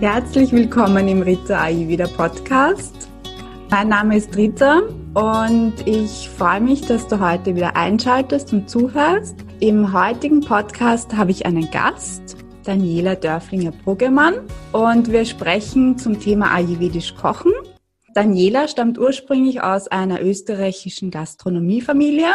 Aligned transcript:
Herzlich 0.00 0.50
willkommen 0.50 1.08
im 1.08 1.20
Rita 1.20 1.60
Ayurveda 1.60 2.06
Podcast. 2.06 3.10
Mein 3.70 3.88
Name 3.88 4.16
ist 4.16 4.34
Rita 4.34 4.80
und 5.12 5.74
ich 5.84 6.30
freue 6.30 6.62
mich, 6.62 6.80
dass 6.86 7.06
du 7.06 7.20
heute 7.20 7.54
wieder 7.54 7.76
einschaltest 7.76 8.54
und 8.54 8.70
zuhörst. 8.70 9.36
Im 9.60 9.92
heutigen 9.92 10.40
Podcast 10.40 11.14
habe 11.14 11.32
ich 11.32 11.44
einen 11.44 11.70
Gast, 11.70 12.38
Daniela 12.64 13.14
Dörflinger-Bruggemann, 13.14 14.46
und 14.72 15.12
wir 15.12 15.26
sprechen 15.26 15.98
zum 15.98 16.18
Thema 16.18 16.50
Ayurvedisch 16.50 17.14
Kochen. 17.14 17.52
Daniela 18.14 18.68
stammt 18.68 18.98
ursprünglich 18.98 19.60
aus 19.60 19.86
einer 19.88 20.22
österreichischen 20.22 21.10
Gastronomiefamilie. 21.10 22.32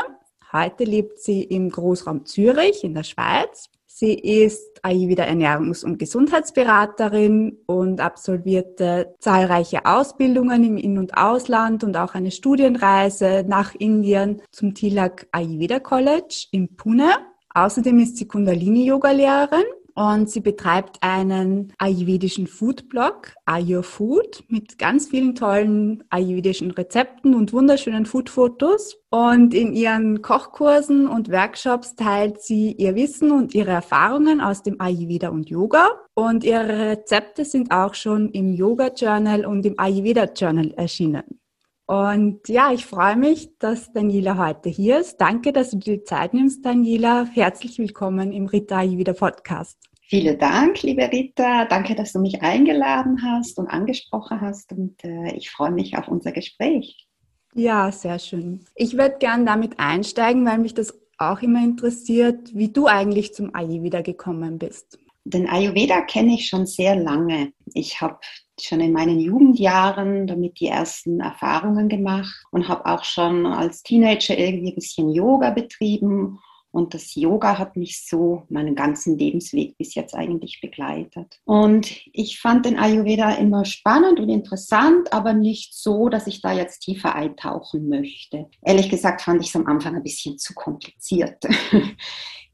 Heute 0.54 0.84
lebt 0.84 1.18
sie 1.20 1.42
im 1.42 1.72
Großraum 1.72 2.28
Zürich 2.28 2.84
in 2.84 2.94
der 2.94 3.04
Schweiz. 3.04 3.72
Sie 3.98 4.14
ist 4.14 4.82
Ayurveda 4.84 5.24
Ernährungs- 5.24 5.86
und 5.86 6.00
Gesundheitsberaterin 6.00 7.60
und 7.66 8.02
absolvierte 8.02 9.16
zahlreiche 9.20 9.86
Ausbildungen 9.86 10.66
im 10.66 10.76
In- 10.76 10.98
und 10.98 11.16
Ausland 11.16 11.82
und 11.86 11.96
auch 11.96 12.14
eine 12.14 12.32
Studienreise 12.32 13.46
nach 13.48 13.74
Indien 13.74 14.42
zum 14.52 14.74
Tilak 14.74 15.28
Ayurveda 15.32 15.80
College 15.80 16.48
in 16.52 16.76
Pune. 16.76 17.10
Außerdem 17.54 18.00
ist 18.00 18.18
sie 18.18 18.28
Kundalini-Yoga-Lehrerin 18.28 19.64
und 19.96 20.30
sie 20.30 20.42
betreibt 20.42 20.98
einen 21.02 21.74
ayurvedischen 21.78 22.48
Foodblog, 22.48 23.34
Ayur 23.46 23.82
Food, 23.82 24.44
mit 24.50 24.78
ganz 24.78 25.08
vielen 25.08 25.36
tollen 25.36 26.04
ayurvedischen 26.10 26.72
Rezepten 26.72 27.34
und 27.34 27.54
wunderschönen 27.54 28.06
Foodfotos. 28.06 28.98
Und 29.10 29.54
in 29.54 29.72
ihren 29.72 30.22
Kochkursen 30.22 31.08
und 31.08 31.32
Workshops 31.32 31.96
teilt 31.96 32.42
sie 32.42 32.74
ihr 32.74 32.96
Wissen 32.96 33.32
und 33.32 33.56
ihre 33.56 33.72
Erfahrungen 33.72 34.42
aus 34.42 34.64
dem 34.64 34.82
Ayurveda 34.82 35.30
und 35.30 35.50
Yoga. 35.50 35.88
Und 36.14 36.44
ihre 36.44 36.92
Rezepte 36.92 37.46
sind 37.46 37.72
auch 37.72 37.94
schon 37.94 38.30
im 38.32 38.54
Yoga 38.54 38.92
Journal 38.94 39.46
und 39.46 39.66
im 39.66 39.80
Ayurveda 39.80 40.26
Journal 40.26 40.72
erschienen. 40.72 41.40
Und 41.88 42.50
ja, 42.50 42.72
ich 42.74 42.86
freue 42.86 43.16
mich, 43.16 43.60
dass 43.60 43.94
Daniela 43.94 44.38
heute 44.38 44.70
hier 44.70 45.00
ist. 45.00 45.18
Danke, 45.18 45.54
dass 45.54 45.70
du 45.70 45.78
dir 45.78 45.98
die 45.98 46.04
Zeit 46.04 46.34
nimmst, 46.34 46.66
Daniela. 46.66 47.28
Herzlich 47.32 47.78
willkommen 47.78 48.32
im 48.32 48.48
Rita 48.48 48.80
Ayurveda 48.80 49.14
Podcast. 49.14 49.78
Vielen 50.08 50.40
Dank, 50.40 50.82
liebe 50.82 51.04
Rita. 51.12 51.66
Danke, 51.66 51.94
dass 51.94 52.12
du 52.12 52.20
mich 52.20 52.42
eingeladen 52.42 53.22
hast 53.24 53.60
und 53.60 53.68
angesprochen 53.68 54.42
hast. 54.42 54.72
Und 54.72 55.04
äh, 55.04 55.36
ich 55.36 55.52
freue 55.52 55.72
mich 55.72 55.96
auf 55.96 56.08
unser 56.08 56.32
Gespräch. 56.32 57.08
Ja, 57.54 57.92
sehr 57.92 58.18
schön. 58.18 58.66
Ich 58.74 58.98
würde 58.98 59.18
gern 59.20 59.46
damit 59.46 59.80
einsteigen, 59.80 60.44
weil 60.46 60.58
mich 60.58 60.74
das 60.74 61.00
auch 61.20 61.42
immer 61.44 61.64
interessiert, 61.64 62.56
wie 62.56 62.72
du 62.74 62.88
eigentlich 62.88 63.36
zum 63.36 63.54
Ayurveda 63.54 64.02
gekommen 64.02 64.58
bist. 64.58 64.98
Den 65.26 65.50
Ayurveda 65.50 66.02
kenne 66.02 66.36
ich 66.36 66.48
schon 66.48 66.68
sehr 66.68 66.96
lange. 66.96 67.52
Ich 67.74 68.00
habe 68.00 68.20
schon 68.60 68.80
in 68.80 68.94
meinen 68.94 69.20
Jugendjahren 69.20 70.28
damit 70.28 70.60
die 70.60 70.68
ersten 70.68 71.20
Erfahrungen 71.20 71.90
gemacht 71.90 72.34
und 72.52 72.68
habe 72.68 72.86
auch 72.86 73.04
schon 73.04 73.46
als 73.46 73.84
Teenager 73.84 74.38
irgendwie 74.38 74.72
ein 74.72 74.76
bisschen 74.76 75.10
Yoga 75.10 75.50
betrieben. 75.50 76.40
Und 76.76 76.94
das 76.94 77.16
Yoga 77.16 77.58
hat 77.58 77.78
mich 77.78 78.06
so 78.06 78.44
meinen 78.50 78.76
ganzen 78.76 79.18
Lebensweg 79.18 79.78
bis 79.78 79.96
jetzt 79.96 80.14
eigentlich 80.14 80.60
begleitet. 80.60 81.40
Und 81.46 81.90
ich 82.12 82.42
fand 82.42 82.66
den 82.66 82.78
Ayurveda 82.78 83.36
immer 83.36 83.64
spannend 83.64 84.20
und 84.20 84.28
interessant, 84.28 85.14
aber 85.14 85.32
nicht 85.32 85.74
so, 85.74 86.10
dass 86.10 86.28
ich 86.28 86.42
da 86.42 86.52
jetzt 86.52 86.80
tiefer 86.80 87.16
eintauchen 87.16 87.88
möchte. 87.88 88.50
Ehrlich 88.62 88.90
gesagt 88.90 89.22
fand 89.22 89.42
ich 89.42 89.48
es 89.48 89.56
am 89.56 89.68
Anfang 89.68 89.96
ein 89.96 90.04
bisschen 90.04 90.38
zu 90.38 90.54
kompliziert. 90.54 91.42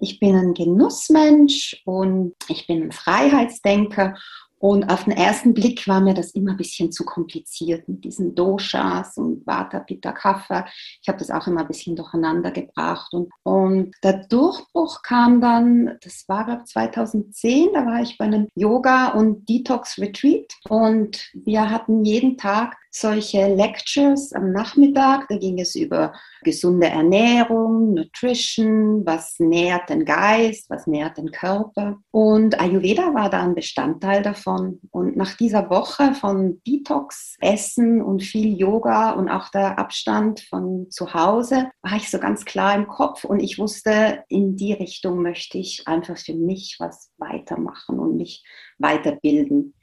Ich 0.03 0.19
bin 0.19 0.35
ein 0.35 0.55
Genussmensch 0.55 1.79
und 1.85 2.33
ich 2.47 2.65
bin 2.65 2.81
ein 2.81 2.91
Freiheitsdenker 2.91 4.15
und 4.61 4.91
auf 4.91 5.05
den 5.05 5.13
ersten 5.13 5.55
Blick 5.55 5.87
war 5.87 6.01
mir 6.01 6.13
das 6.13 6.31
immer 6.31 6.51
ein 6.51 6.57
bisschen 6.57 6.91
zu 6.91 7.03
kompliziert 7.03 7.89
mit 7.89 8.03
diesen 8.03 8.35
Doshas 8.35 9.17
und 9.17 9.45
Vata, 9.47 9.79
Pitta, 9.79 10.11
Kapha. 10.11 10.67
Ich 11.01 11.07
habe 11.07 11.17
das 11.17 11.31
auch 11.31 11.47
immer 11.47 11.61
ein 11.61 11.67
bisschen 11.67 11.95
durcheinander 11.95 12.51
gebracht. 12.51 13.11
Und, 13.11 13.31
und 13.41 13.91
der 14.03 14.27
Durchbruch 14.27 15.01
kam 15.01 15.41
dann, 15.41 15.97
das 16.03 16.25
war 16.27 16.45
glaube 16.45 16.65
2010, 16.65 17.69
da 17.73 17.87
war 17.87 18.03
ich 18.03 18.19
bei 18.19 18.25
einem 18.25 18.49
Yoga- 18.53 19.09
und 19.09 19.49
Detox-Retreat 19.49 20.53
und 20.69 21.31
wir 21.33 21.71
hatten 21.71 22.05
jeden 22.05 22.37
Tag 22.37 22.77
solche 22.91 23.47
Lectures 23.55 24.33
am 24.33 24.51
Nachmittag. 24.51 25.27
Da 25.29 25.37
ging 25.37 25.59
es 25.59 25.75
über 25.75 26.13
gesunde 26.43 26.87
Ernährung, 26.87 27.93
Nutrition, 27.93 29.05
was 29.05 29.39
nährt 29.39 29.89
den 29.89 30.05
Geist, 30.05 30.69
was 30.69 30.87
nährt 30.87 31.17
den 31.17 31.31
Körper. 31.31 31.97
Und 32.11 32.59
Ayurveda 32.59 33.13
war 33.13 33.29
da 33.29 33.41
ein 33.41 33.55
Bestandteil 33.55 34.21
davon. 34.21 34.79
Und 34.91 35.15
nach 35.15 35.35
dieser 35.37 35.69
Woche 35.69 36.13
von 36.13 36.61
Detox, 36.67 37.37
Essen 37.39 38.01
und 38.01 38.23
viel 38.23 38.57
Yoga 38.59 39.11
und 39.11 39.29
auch 39.29 39.49
der 39.49 39.79
Abstand 39.79 40.41
von 40.41 40.89
zu 40.89 41.13
Hause, 41.13 41.71
war 41.81 41.95
ich 41.95 42.09
so 42.09 42.19
ganz 42.19 42.45
klar 42.45 42.75
im 42.75 42.87
Kopf 42.87 43.23
und 43.23 43.39
ich 43.39 43.57
wusste, 43.57 44.23
in 44.27 44.57
die 44.57 44.73
Richtung 44.73 45.21
möchte 45.21 45.57
ich 45.57 45.87
einfach 45.87 46.17
für 46.17 46.33
mich 46.33 46.75
was 46.79 47.11
weitermachen 47.17 47.99
und 47.99 48.17
mich 48.17 48.43
weiterbilden. 48.77 49.73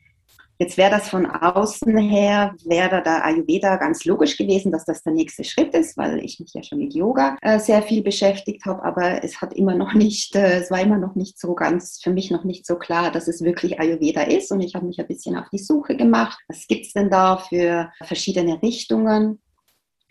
Jetzt 0.61 0.77
wäre 0.77 0.91
das 0.91 1.09
von 1.09 1.25
außen 1.25 1.97
her, 1.99 2.55
wäre 2.65 3.01
da 3.03 3.21
Ayurveda 3.21 3.77
ganz 3.77 4.05
logisch 4.05 4.37
gewesen, 4.37 4.73
dass 4.73 4.85
das 4.85 5.05
der 5.05 5.13
nächste 5.13 5.45
Schritt 5.45 5.73
ist, 5.73 5.97
weil 5.97 6.19
ich 6.19 6.41
mich 6.41 6.53
ja 6.53 6.65
schon 6.65 6.79
mit 6.79 6.95
Yoga 6.95 7.37
äh, 7.43 7.61
sehr 7.61 7.81
viel 7.81 8.03
beschäftigt 8.03 8.67
habe, 8.67 8.83
aber 8.83 9.23
es 9.23 9.41
hat 9.41 9.55
immer 9.55 9.77
noch 9.77 9.95
nicht, 9.95 10.35
äh, 10.35 10.61
es 10.61 10.71
war 10.73 10.81
immer 10.81 10.99
noch 10.99 11.15
nicht 11.15 11.39
so 11.39 11.55
ganz, 11.55 12.01
für 12.03 12.11
mich 12.11 12.33
noch 12.33 12.43
nicht 12.43 12.67
so 12.67 12.75
klar, 12.75 13.13
dass 13.13 13.29
es 13.29 13.43
wirklich 13.43 13.79
Ayurveda 13.79 14.23
ist 14.23 14.51
und 14.51 14.61
ich 14.61 14.75
habe 14.75 14.87
mich 14.87 14.99
ein 14.99 15.07
bisschen 15.07 15.37
auf 15.37 15.49
die 15.51 15.59
Suche 15.59 15.97
gemacht. 15.97 16.39
Was 16.49 16.67
gibt 16.67 16.87
es 16.87 16.93
denn 16.93 17.09
da 17.09 17.37
für 17.37 17.93
verschiedene 18.03 18.61
Richtungen? 18.61 19.39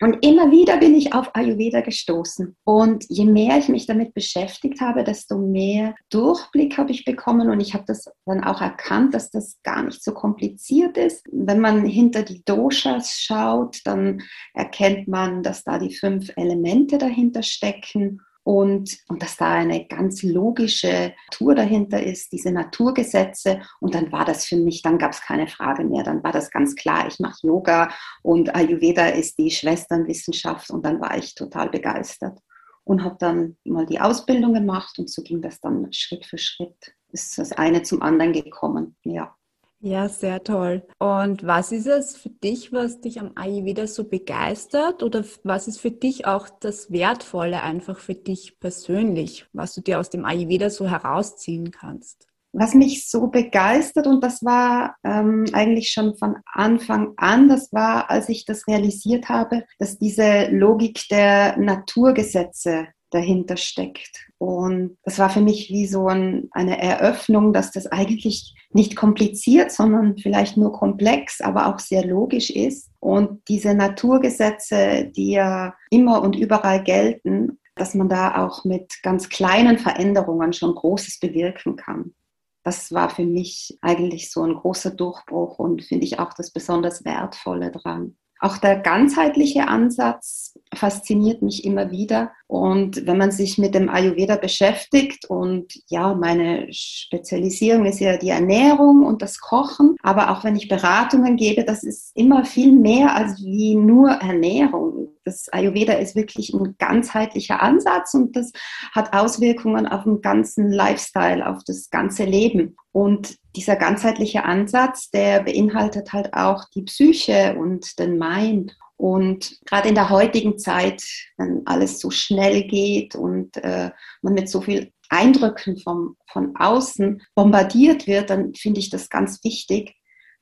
Und 0.00 0.24
immer 0.24 0.52
wieder 0.52 0.76
bin 0.76 0.94
ich 0.94 1.12
auf 1.12 1.34
Ayurveda 1.34 1.80
gestoßen. 1.80 2.56
Und 2.64 3.04
je 3.08 3.24
mehr 3.24 3.58
ich 3.58 3.68
mich 3.68 3.86
damit 3.86 4.14
beschäftigt 4.14 4.80
habe, 4.80 5.02
desto 5.02 5.38
mehr 5.38 5.96
Durchblick 6.10 6.78
habe 6.78 6.92
ich 6.92 7.04
bekommen. 7.04 7.50
Und 7.50 7.60
ich 7.60 7.74
habe 7.74 7.84
das 7.86 8.04
dann 8.24 8.44
auch 8.44 8.60
erkannt, 8.60 9.14
dass 9.14 9.30
das 9.30 9.58
gar 9.64 9.82
nicht 9.82 10.02
so 10.02 10.12
kompliziert 10.12 10.96
ist. 10.96 11.26
Wenn 11.32 11.60
man 11.60 11.84
hinter 11.84 12.22
die 12.22 12.44
Doshas 12.44 13.18
schaut, 13.18 13.80
dann 13.84 14.22
erkennt 14.54 15.08
man, 15.08 15.42
dass 15.42 15.64
da 15.64 15.78
die 15.78 15.94
fünf 15.94 16.30
Elemente 16.36 16.98
dahinter 16.98 17.42
stecken 17.42 18.20
und, 18.48 18.96
und 19.08 19.22
dass 19.22 19.36
da 19.36 19.52
eine 19.52 19.86
ganz 19.88 20.22
logische 20.22 21.12
Natur 21.26 21.54
dahinter 21.54 22.02
ist, 22.02 22.32
diese 22.32 22.50
Naturgesetze. 22.50 23.60
Und 23.78 23.94
dann 23.94 24.10
war 24.10 24.24
das 24.24 24.46
für 24.46 24.56
mich, 24.56 24.80
dann 24.80 24.96
gab 24.96 25.12
es 25.12 25.20
keine 25.20 25.48
Frage 25.48 25.84
mehr, 25.84 26.02
dann 26.02 26.24
war 26.24 26.32
das 26.32 26.50
ganz 26.50 26.74
klar, 26.74 27.06
ich 27.06 27.20
mache 27.20 27.46
Yoga 27.46 27.92
und 28.22 28.56
Ayurveda 28.56 29.08
ist 29.08 29.36
die 29.36 29.50
Schwesternwissenschaft 29.50 30.70
und 30.70 30.86
dann 30.86 30.98
war 30.98 31.18
ich 31.18 31.34
total 31.34 31.68
begeistert 31.68 32.38
und 32.84 33.04
habe 33.04 33.16
dann 33.18 33.58
mal 33.64 33.84
die 33.84 34.00
Ausbildung 34.00 34.54
gemacht 34.54 34.98
und 34.98 35.10
so 35.10 35.20
ging 35.20 35.42
das 35.42 35.60
dann 35.60 35.92
Schritt 35.92 36.24
für 36.24 36.38
Schritt. 36.38 36.94
Ist 37.12 37.36
das 37.36 37.52
eine 37.52 37.82
zum 37.82 38.00
anderen 38.00 38.32
gekommen, 38.32 38.96
ja. 39.04 39.36
Ja, 39.80 40.08
sehr 40.08 40.42
toll. 40.42 40.82
Und 40.98 41.46
was 41.46 41.70
ist 41.70 41.86
es 41.86 42.16
für 42.16 42.30
dich, 42.30 42.72
was 42.72 43.00
dich 43.00 43.20
am 43.20 43.30
Ayurveda 43.36 43.86
so 43.86 44.08
begeistert? 44.08 45.04
Oder 45.04 45.24
was 45.44 45.68
ist 45.68 45.80
für 45.80 45.92
dich 45.92 46.26
auch 46.26 46.48
das 46.48 46.90
Wertvolle 46.90 47.62
einfach 47.62 48.00
für 48.00 48.14
dich 48.16 48.58
persönlich, 48.58 49.46
was 49.52 49.74
du 49.74 49.80
dir 49.80 50.00
aus 50.00 50.10
dem 50.10 50.24
Ayurveda 50.24 50.68
so 50.70 50.88
herausziehen 50.90 51.70
kannst? 51.70 52.26
Was 52.52 52.74
mich 52.74 53.08
so 53.08 53.28
begeistert, 53.28 54.08
und 54.08 54.24
das 54.24 54.42
war 54.42 54.96
ähm, 55.04 55.44
eigentlich 55.52 55.90
schon 55.90 56.16
von 56.16 56.36
Anfang 56.46 57.12
an, 57.16 57.48
das 57.48 57.72
war, 57.72 58.10
als 58.10 58.28
ich 58.30 58.46
das 58.46 58.66
realisiert 58.66 59.28
habe, 59.28 59.64
dass 59.78 59.98
diese 59.98 60.48
Logik 60.50 61.06
der 61.08 61.56
Naturgesetze 61.56 62.88
dahinter 63.10 63.56
steckt. 63.56 64.27
Und 64.38 64.96
das 65.02 65.18
war 65.18 65.30
für 65.30 65.40
mich 65.40 65.68
wie 65.70 65.86
so 65.86 66.06
ein, 66.06 66.48
eine 66.52 66.80
Eröffnung, 66.80 67.52
dass 67.52 67.72
das 67.72 67.88
eigentlich 67.88 68.54
nicht 68.70 68.94
kompliziert, 68.94 69.72
sondern 69.72 70.16
vielleicht 70.16 70.56
nur 70.56 70.72
komplex, 70.72 71.40
aber 71.40 71.66
auch 71.66 71.80
sehr 71.80 72.06
logisch 72.06 72.50
ist. 72.50 72.90
Und 73.00 73.48
diese 73.48 73.74
Naturgesetze, 73.74 75.10
die 75.16 75.32
ja 75.32 75.74
immer 75.90 76.22
und 76.22 76.36
überall 76.36 76.82
gelten, 76.82 77.58
dass 77.74 77.94
man 77.94 78.08
da 78.08 78.44
auch 78.44 78.64
mit 78.64 79.02
ganz 79.02 79.28
kleinen 79.28 79.78
Veränderungen 79.78 80.52
schon 80.52 80.74
Großes 80.74 81.18
bewirken 81.18 81.76
kann. 81.76 82.14
Das 82.62 82.92
war 82.92 83.10
für 83.10 83.24
mich 83.24 83.78
eigentlich 83.80 84.30
so 84.30 84.42
ein 84.42 84.54
großer 84.54 84.90
Durchbruch 84.90 85.58
und 85.58 85.82
finde 85.84 86.04
ich 86.04 86.18
auch 86.18 86.32
das 86.34 86.50
besonders 86.50 87.04
Wertvolle 87.04 87.70
dran. 87.70 88.16
Auch 88.40 88.58
der 88.58 88.76
ganzheitliche 88.76 89.68
Ansatz 89.68 90.58
fasziniert 90.74 91.42
mich 91.42 91.64
immer 91.64 91.90
wieder. 91.90 92.30
Und 92.46 93.06
wenn 93.06 93.18
man 93.18 93.30
sich 93.30 93.58
mit 93.58 93.74
dem 93.74 93.88
Ayurveda 93.88 94.36
beschäftigt 94.36 95.24
und 95.26 95.74
ja, 95.88 96.14
meine 96.14 96.66
Spezialisierung 96.70 97.86
ist 97.86 98.00
ja 98.00 98.16
die 98.16 98.30
Ernährung 98.30 99.04
und 99.04 99.22
das 99.22 99.40
Kochen, 99.40 99.96
aber 100.02 100.30
auch 100.30 100.44
wenn 100.44 100.56
ich 100.56 100.68
Beratungen 100.68 101.36
gebe, 101.36 101.64
das 101.64 101.84
ist 101.84 102.16
immer 102.16 102.44
viel 102.44 102.72
mehr 102.72 103.14
als 103.14 103.42
wie 103.42 103.74
nur 103.74 104.10
Ernährung. 104.10 105.08
Das 105.28 105.48
Ayurveda 105.52 105.92
ist 105.92 106.16
wirklich 106.16 106.54
ein 106.54 106.74
ganzheitlicher 106.78 107.62
Ansatz 107.62 108.14
und 108.14 108.34
das 108.34 108.50
hat 108.92 109.12
Auswirkungen 109.12 109.86
auf 109.86 110.04
den 110.04 110.22
ganzen 110.22 110.72
Lifestyle, 110.72 111.46
auf 111.46 111.62
das 111.66 111.90
ganze 111.90 112.24
Leben. 112.24 112.76
Und 112.92 113.36
dieser 113.54 113.76
ganzheitliche 113.76 114.44
Ansatz, 114.44 115.10
der 115.10 115.42
beinhaltet 115.42 116.12
halt 116.12 116.32
auch 116.32 116.64
die 116.74 116.82
Psyche 116.82 117.56
und 117.58 117.98
den 117.98 118.18
Mind. 118.18 118.76
Und 118.96 119.60
gerade 119.66 119.88
in 119.90 119.94
der 119.94 120.10
heutigen 120.10 120.58
Zeit, 120.58 121.04
wenn 121.36 121.62
alles 121.66 122.00
so 122.00 122.10
schnell 122.10 122.64
geht 122.64 123.14
und 123.14 123.56
äh, 123.58 123.90
man 124.22 124.34
mit 124.34 124.48
so 124.48 124.62
viel 124.62 124.92
Eindrücken 125.10 125.76
vom, 125.78 126.16
von 126.32 126.56
außen 126.56 127.22
bombardiert 127.34 128.06
wird, 128.06 128.30
dann 128.30 128.54
finde 128.54 128.80
ich 128.80 128.90
das 128.90 129.08
ganz 129.08 129.44
wichtig, 129.44 129.94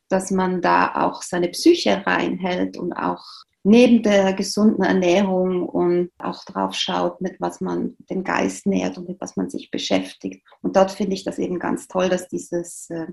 dass 0.09 0.31
man 0.31 0.63
da 0.63 0.95
auch 0.95 1.23
seine 1.23 1.49
Psyche 1.49 2.03
reinhält 2.07 2.77
und 2.77 2.93
auch 2.93 3.25
neben 3.67 4.05
der 4.05 4.33
gesunden 4.33 4.85
Ernährung 4.85 5.69
und 5.69 6.11
auch 6.19 6.45
drauf 6.45 6.75
schaut, 6.75 7.21
mit 7.21 7.41
was 7.41 7.61
man 7.61 7.97
den 8.09 8.23
Geist 8.23 8.65
nährt 8.65 8.97
und 8.97 9.09
mit 9.09 9.21
was 9.21 9.37
man 9.37 9.51
sich 9.51 9.73
beschäftigt. 9.73 10.47
Und 10.63 10.77
dort 10.77 10.93
finde 10.93 11.15
ich 11.15 11.25
das 11.25 11.41
eben 11.41 11.59
ganz 11.59 11.89
toll, 11.89 12.09
dass 12.09 12.29
dieses 12.29 12.89
äh, 12.91 13.07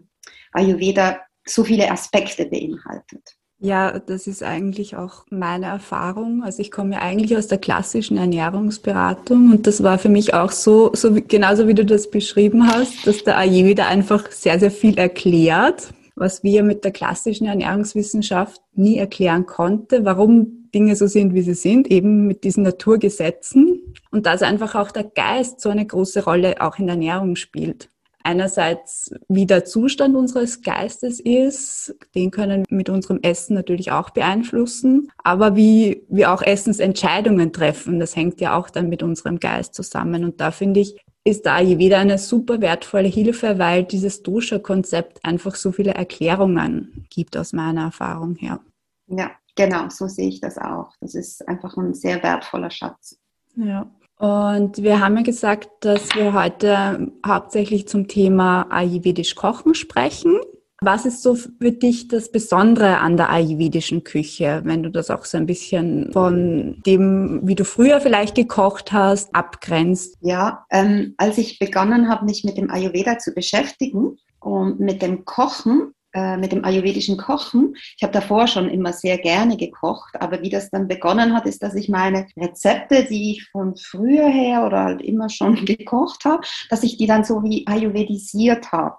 Ayurveda 0.52 1.22
so 1.44 1.64
viele 1.64 1.90
Aspekte 1.90 2.46
beinhaltet. 2.46 3.36
Ja, 3.58 3.98
das 3.98 4.28
ist 4.28 4.44
eigentlich 4.44 4.96
auch 4.96 5.26
meine 5.32 5.66
Erfahrung. 5.66 6.44
Also 6.44 6.62
ich 6.62 6.70
komme 6.70 6.96
ja 6.96 7.02
eigentlich 7.02 7.36
aus 7.36 7.48
der 7.48 7.58
klassischen 7.58 8.18
Ernährungsberatung 8.18 9.52
und 9.54 9.66
das 9.66 9.82
war 9.82 9.98
für 9.98 10.10
mich 10.10 10.36
auch 10.36 10.52
so, 10.52 10.92
so 10.94 11.16
genauso 11.28 11.68
wie 11.68 11.74
du 11.74 11.86
das 11.86 12.12
beschrieben 12.12 12.68
hast, 12.68 13.08
dass 13.08 13.24
der 13.24 13.40
Ayurveda 13.40 13.88
einfach 13.88 14.30
sehr, 14.32 14.60
sehr 14.60 14.72
viel 14.72 15.00
erklärt 15.00 15.94
was 16.16 16.44
wir 16.44 16.64
mit 16.64 16.84
der 16.84 16.92
klassischen 16.92 17.48
Ernährungswissenschaft 17.48 18.62
nie 18.74 18.98
erklären 18.98 19.46
konnte, 19.46 20.06
warum 20.06 20.70
Dinge 20.74 20.96
so 20.96 21.08
sind, 21.08 21.34
wie 21.34 21.42
sie 21.42 21.54
sind, 21.54 21.90
eben 21.90 22.28
mit 22.28 22.44
diesen 22.44 22.64
Naturgesetzen 22.64 23.94
und 24.12 24.26
dass 24.26 24.42
einfach 24.42 24.76
auch 24.76 24.92
der 24.92 25.04
Geist 25.04 25.62
so 25.62 25.70
eine 25.70 25.86
große 25.86 26.24
Rolle 26.24 26.62
auch 26.62 26.80
in 26.80 26.88
der 26.88 26.96
Ernährung 26.96 27.36
spielt. 27.36 27.90
Einerseits, 28.26 29.14
wie 29.28 29.46
der 29.46 29.66
Zustand 29.66 30.16
unseres 30.16 30.62
Geistes 30.62 31.20
ist, 31.20 31.94
den 32.16 32.32
können 32.32 32.64
wir 32.70 32.78
mit 32.78 32.90
unserem 32.90 33.20
Essen 33.22 33.54
natürlich 33.54 33.92
auch 33.92 34.12
beeinflussen, 34.12 35.12
aber 35.18 35.58
wie 35.58 36.04
wir 36.08 36.32
auch 36.32 36.42
Essensentscheidungen 36.42 37.52
treffen, 37.52 38.00
das 38.00 38.16
hängt 38.16 38.40
ja 38.40 38.58
auch 38.58 38.70
dann 38.70 38.88
mit 38.88 39.04
unserem 39.04 39.40
Geist 39.40 39.76
zusammen. 39.76 40.24
Und 40.24 40.40
da 40.40 40.52
finde 40.52 40.80
ich, 40.80 40.96
ist 41.24 41.46
da 41.46 41.56
Ayurveda 41.56 42.00
eine 42.00 42.18
super 42.18 42.60
wertvolle 42.60 43.08
Hilfe, 43.08 43.58
weil 43.58 43.84
dieses 43.84 44.24
Dosha-Konzept 44.24 45.24
einfach 45.24 45.56
so 45.56 45.72
viele 45.72 45.94
Erklärungen 45.94 47.06
gibt 47.10 47.38
aus 47.38 47.54
meiner 47.54 47.86
Erfahrung 47.86 48.36
her. 48.36 48.60
Ja, 49.08 49.32
genau, 49.56 49.90
so 49.90 50.08
sehe 50.08 50.28
ich 50.28 50.42
das 50.42 50.58
auch. 50.58 50.92
Das 51.00 51.16
ist 51.16 51.48
einfach 51.48 51.78
ein 51.78 51.94
sehr 51.94 52.22
wertvoller 52.24 52.72
Schatz. 52.72 53.18
Ja. 53.56 53.90
Und 54.18 54.82
wir 54.84 55.00
haben 55.00 55.18
ja 55.18 55.24
gesagt, 55.24 55.70
dass 55.82 56.16
wir 56.16 56.34
heute 56.34 57.12
hauptsächlich 57.26 57.88
zum 57.88 58.08
Thema 58.08 58.68
Ayurvedisch 58.70 59.36
Kochen 59.36 59.76
sprechen. 59.76 60.40
Was 60.86 61.06
ist 61.06 61.24
so 61.24 61.36
für 61.36 61.72
dich 61.72 62.10
das 62.10 62.30
Besondere 62.30 62.98
an 62.98 63.16
der 63.16 63.30
ayurvedischen 63.30 64.04
Küche, 64.04 64.62
wenn 64.66 64.84
du 64.84 64.90
das 64.90 65.10
auch 65.10 65.24
so 65.24 65.38
ein 65.38 65.46
bisschen 65.46 66.12
von 66.12 66.82
dem, 66.86 67.40
wie 67.44 67.56
du 67.56 67.64
früher 67.64 68.02
vielleicht 68.02 68.36
gekocht 68.36 68.92
hast, 68.92 69.34
abgrenzt? 69.34 70.18
Ja, 70.20 70.66
ähm, 70.70 71.14
als 71.18 71.38
ich 71.38 71.58
begonnen 71.58 72.10
habe, 72.10 72.26
mich 72.26 72.44
mit 72.44 72.58
dem 72.58 72.70
Ayurveda 72.70 73.18
zu 73.18 73.34
beschäftigen 73.34 74.18
und 74.42 74.82
mit 74.82 75.02
dem 75.02 75.24
Kochen, 75.24 75.94
äh, 76.14 76.36
mit 76.36 76.52
dem 76.52 76.66
ayurvedischen 76.66 77.16
Kochen. 77.16 77.76
Ich 77.96 78.04
habe 78.04 78.14
davor 78.14 78.48
schon 78.48 78.70
immer 78.70 78.92
sehr 78.92 79.18
gerne 79.18 79.56
gekocht, 79.56 80.16
aber 80.20 80.42
wie 80.42 80.50
das 80.50 80.70
dann 80.70 80.90
begonnen 80.90 81.34
hat, 81.34 81.46
ist, 81.46 81.64
dass 81.64 81.76
ich 81.76 81.88
meine 81.88 82.28
Rezepte, 82.38 83.06
die 83.06 83.32
ich 83.32 83.50
von 83.52 83.78
früher 83.78 84.28
her 84.28 84.66
oder 84.66 84.84
halt 84.84 85.02
immer 85.02 85.30
schon 85.30 85.56
gekocht 85.66 86.26
habe, 86.26 86.46
dass 86.70 86.84
ich 86.84 86.98
die 86.98 87.08
dann 87.08 87.24
so 87.24 87.42
wie 87.42 87.66
ayurvedisiert 87.68 88.74
habe. 88.74 88.98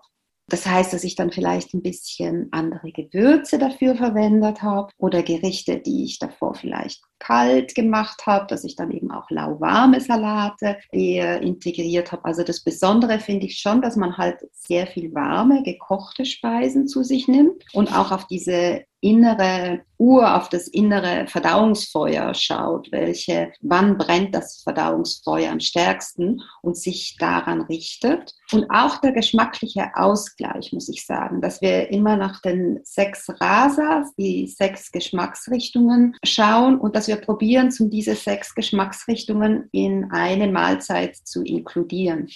Das 0.49 0.67
heißt, 0.67 0.93
dass 0.93 1.05
ich 1.05 1.17
dann 1.17 1.31
vielleicht 1.31 1.73
ein 1.73 1.82
bisschen 1.82 2.49
andere 2.50 2.93
Gewürze 2.93 3.58
dafür 3.58 3.94
verwendet 3.94 4.62
habe 4.62 4.93
oder 4.99 5.23
Gerichte, 5.23 5.79
die 5.79 6.05
ich 6.05 6.19
davor 6.19 6.55
vielleicht 6.55 7.02
kalt 7.19 7.75
gemacht 7.75 8.26
habe, 8.26 8.46
dass 8.49 8.64
ich 8.64 8.76
dann 8.76 8.91
eben 8.91 9.11
auch 9.11 9.31
lauwarme 9.31 10.00
Salate 10.00 10.76
eher 10.93 11.41
integriert 11.41 12.12
habe. 12.12 12.26
Also 12.26 12.43
das 12.43 12.62
Besondere 12.62 13.19
finde 13.19 13.46
ich 13.46 13.58
schon, 13.58 13.81
dass 13.81 13.96
man 13.96 14.19
halt 14.19 14.46
sehr 14.52 14.87
viel 14.87 15.14
warme, 15.14 15.62
gekochte 15.62 16.26
Speisen 16.26 16.87
zu 16.88 17.02
sich 17.02 17.26
nimmt 17.26 17.64
und 17.73 17.97
auch 17.97 18.12
auf 18.12 18.26
diese 18.26 18.85
innere 19.04 19.82
Uhr, 19.98 20.34
auf 20.34 20.48
das 20.48 20.66
innere 20.66 21.26
Verdauungsfeuer 21.26 22.32
schaut, 22.32 22.90
welche, 22.90 23.52
wann 23.60 23.98
brennt 23.98 24.34
das 24.34 24.62
Verdauungsfeuer 24.62 25.52
am 25.52 25.60
stärksten 25.60 26.40
und 26.62 26.76
sich 26.78 27.16
daran 27.18 27.60
richtet. 27.60 28.34
Und 28.50 28.66
auch 28.70 28.96
der 29.02 29.12
geschmackliche 29.12 29.90
Ausgleich, 29.94 30.72
muss 30.72 30.88
ich 30.88 31.04
sagen, 31.04 31.42
dass 31.42 31.60
wir 31.60 31.90
immer 31.90 32.16
nach 32.16 32.40
den 32.40 32.80
sechs 32.82 33.28
Rasas, 33.40 34.14
die 34.16 34.46
sechs 34.46 34.90
Geschmacksrichtungen 34.90 36.16
schauen 36.24 36.80
und 36.80 36.96
dass 36.96 37.06
wir 37.06 37.16
probieren, 37.16 37.70
diese 37.90 38.14
sechs 38.14 38.54
Geschmacksrichtungen 38.54 39.68
in 39.70 40.10
eine 40.12 40.48
Mahlzeit 40.48 41.14
zu 41.16 41.42
inkludieren. 41.42 42.28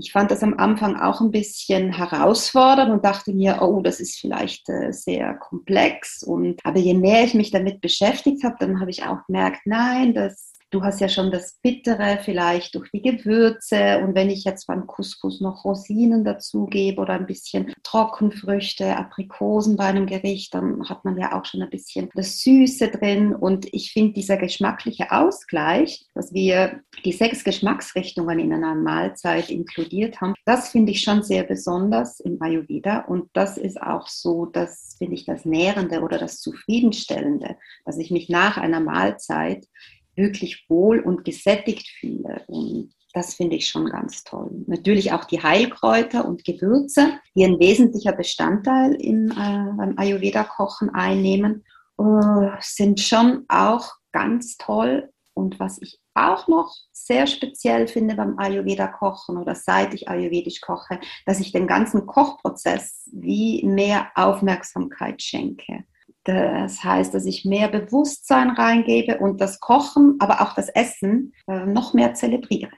Ich 0.00 0.12
fand 0.12 0.30
das 0.30 0.42
am 0.42 0.54
Anfang 0.58 0.96
auch 0.96 1.20
ein 1.20 1.30
bisschen 1.30 1.92
herausfordernd 1.92 2.90
und 2.90 3.04
dachte 3.04 3.32
mir, 3.32 3.58
oh, 3.60 3.80
das 3.82 4.00
ist 4.00 4.18
vielleicht 4.18 4.68
äh, 4.68 4.92
sehr 4.92 5.34
komplex. 5.34 6.22
Und 6.22 6.64
aber 6.64 6.78
je 6.78 6.94
mehr 6.94 7.24
ich 7.24 7.34
mich 7.34 7.50
damit 7.50 7.80
beschäftigt 7.80 8.42
habe, 8.44 8.56
dann 8.58 8.80
habe 8.80 8.90
ich 8.90 9.04
auch 9.04 9.24
gemerkt, 9.26 9.60
nein, 9.66 10.14
das 10.14 10.49
Du 10.70 10.84
hast 10.84 11.00
ja 11.00 11.08
schon 11.08 11.32
das 11.32 11.58
Bittere 11.60 12.20
vielleicht 12.24 12.76
durch 12.76 12.92
die 12.92 13.02
Gewürze. 13.02 13.98
Und 14.04 14.14
wenn 14.14 14.30
ich 14.30 14.44
jetzt 14.44 14.68
beim 14.68 14.86
Couscous 14.86 15.40
noch 15.40 15.64
Rosinen 15.64 16.22
dazugebe 16.22 17.00
oder 17.00 17.14
ein 17.14 17.26
bisschen 17.26 17.72
Trockenfrüchte, 17.82 18.96
Aprikosen 18.96 19.76
bei 19.76 19.86
einem 19.86 20.06
Gericht, 20.06 20.54
dann 20.54 20.88
hat 20.88 21.04
man 21.04 21.18
ja 21.18 21.36
auch 21.36 21.44
schon 21.44 21.62
ein 21.62 21.70
bisschen 21.70 22.08
das 22.14 22.38
Süße 22.38 22.88
drin. 22.88 23.34
Und 23.34 23.66
ich 23.72 23.92
finde 23.92 24.12
dieser 24.12 24.36
geschmackliche 24.36 25.10
Ausgleich, 25.10 26.06
dass 26.14 26.32
wir 26.32 26.80
die 27.04 27.12
sechs 27.12 27.42
Geschmacksrichtungen 27.42 28.38
in 28.38 28.52
einer 28.52 28.76
Mahlzeit 28.76 29.50
inkludiert 29.50 30.20
haben, 30.20 30.34
das 30.44 30.68
finde 30.68 30.92
ich 30.92 31.02
schon 31.02 31.24
sehr 31.24 31.42
besonders 31.42 32.20
im 32.20 32.40
Ayurveda. 32.40 33.00
Und 33.00 33.28
das 33.32 33.58
ist 33.58 33.82
auch 33.82 34.06
so, 34.06 34.46
das 34.46 34.94
finde 34.98 35.14
ich 35.14 35.24
das 35.24 35.44
Nährende 35.44 36.02
oder 36.02 36.18
das 36.18 36.40
Zufriedenstellende, 36.40 37.56
dass 37.84 37.98
ich 37.98 38.12
mich 38.12 38.28
nach 38.28 38.56
einer 38.56 38.78
Mahlzeit 38.78 39.66
wirklich 40.14 40.66
wohl 40.68 41.00
und 41.00 41.24
gesättigt 41.24 41.88
fühle. 41.88 42.44
Und 42.46 42.92
das 43.12 43.34
finde 43.34 43.56
ich 43.56 43.68
schon 43.68 43.86
ganz 43.86 44.22
toll. 44.22 44.50
Natürlich 44.66 45.12
auch 45.12 45.24
die 45.24 45.42
Heilkräuter 45.42 46.24
und 46.24 46.44
Gewürze, 46.44 47.18
die 47.34 47.44
ein 47.44 47.58
wesentlicher 47.58 48.12
Bestandteil 48.12 48.94
im, 48.94 49.30
äh, 49.30 49.34
beim 49.76 49.94
Ayurveda-Kochen 49.96 50.90
einnehmen, 50.90 51.64
äh, 51.98 52.50
sind 52.60 53.00
schon 53.00 53.44
auch 53.48 53.92
ganz 54.12 54.56
toll. 54.56 55.10
Und 55.34 55.58
was 55.58 55.80
ich 55.80 56.00
auch 56.14 56.48
noch 56.48 56.74
sehr 56.92 57.26
speziell 57.26 57.88
finde 57.88 58.14
beim 58.14 58.38
Ayurveda-Kochen 58.38 59.38
oder 59.38 59.54
seit 59.54 59.94
ich 59.94 60.08
ayurvedisch 60.08 60.60
koche, 60.60 61.00
dass 61.24 61.40
ich 61.40 61.52
den 61.52 61.66
ganzen 61.66 62.06
Kochprozess 62.06 63.08
wie 63.12 63.64
mehr 63.64 64.10
Aufmerksamkeit 64.14 65.22
schenke. 65.22 65.84
Das 66.32 66.82
heißt, 66.84 67.14
dass 67.14 67.26
ich 67.26 67.44
mehr 67.44 67.68
Bewusstsein 67.68 68.50
reingebe 68.50 69.18
und 69.18 69.40
das 69.40 69.60
Kochen, 69.60 70.16
aber 70.18 70.40
auch 70.40 70.54
das 70.54 70.68
Essen 70.68 71.32
äh, 71.46 71.66
noch 71.66 71.94
mehr 71.94 72.14
zelebriere. 72.14 72.70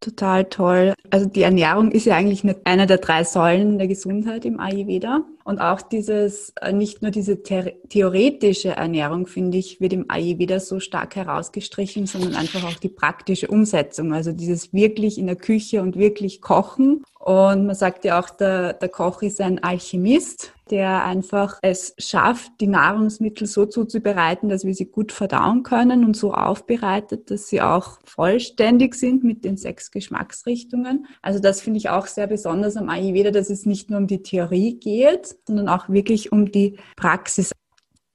Total 0.00 0.44
toll. 0.44 0.94
Also 1.10 1.26
die 1.26 1.42
Ernährung 1.42 1.90
ist 1.90 2.04
ja 2.04 2.16
eigentlich 2.16 2.44
eine 2.64 2.86
der 2.86 2.98
drei 2.98 3.24
Säulen 3.24 3.78
der 3.78 3.88
Gesundheit 3.88 4.44
im 4.44 4.60
Ayurveda. 4.60 5.24
Und 5.46 5.60
auch 5.60 5.80
dieses, 5.80 6.52
äh, 6.60 6.72
nicht 6.72 7.02
nur 7.02 7.12
diese 7.12 7.40
theoretische 7.40 8.70
Ernährung, 8.70 9.28
finde 9.28 9.58
ich, 9.58 9.80
wird 9.80 9.92
im 9.92 10.06
Ayurveda 10.08 10.58
so 10.58 10.80
stark 10.80 11.14
herausgestrichen, 11.14 12.06
sondern 12.06 12.34
einfach 12.34 12.64
auch 12.64 12.74
die 12.74 12.88
praktische 12.88 13.46
Umsetzung. 13.46 14.12
Also 14.12 14.32
dieses 14.32 14.72
wirklich 14.72 15.18
in 15.18 15.28
der 15.28 15.36
Küche 15.36 15.82
und 15.82 15.96
wirklich 15.96 16.40
kochen. 16.40 17.04
Und 17.20 17.64
man 17.64 17.76
sagt 17.76 18.04
ja 18.04 18.18
auch, 18.18 18.28
der, 18.30 18.72
der 18.72 18.88
Koch 18.88 19.22
ist 19.22 19.40
ein 19.40 19.62
Alchemist 19.62 20.52
der 20.70 21.04
einfach 21.04 21.58
es 21.62 21.94
schafft, 21.98 22.52
die 22.60 22.66
Nahrungsmittel 22.66 23.46
so 23.46 23.66
zuzubereiten, 23.66 24.48
dass 24.48 24.64
wir 24.64 24.74
sie 24.74 24.86
gut 24.86 25.12
verdauen 25.12 25.62
können 25.62 26.04
und 26.04 26.16
so 26.16 26.32
aufbereitet, 26.34 27.30
dass 27.30 27.48
sie 27.48 27.60
auch 27.60 27.98
vollständig 28.04 28.94
sind 28.94 29.22
mit 29.22 29.44
den 29.44 29.56
sechs 29.56 29.90
Geschmacksrichtungen. 29.90 31.06
Also 31.22 31.38
das 31.38 31.60
finde 31.60 31.78
ich 31.78 31.88
auch 31.88 32.06
sehr 32.06 32.26
besonders 32.26 32.76
am 32.76 32.88
Ayurveda, 32.88 33.30
dass 33.30 33.50
es 33.50 33.64
nicht 33.64 33.90
nur 33.90 34.00
um 34.00 34.06
die 34.06 34.22
Theorie 34.22 34.74
geht, 34.74 35.35
sondern 35.46 35.68
auch 35.68 35.88
wirklich 35.88 36.32
um 36.32 36.50
die 36.50 36.78
Praxis. 36.96 37.52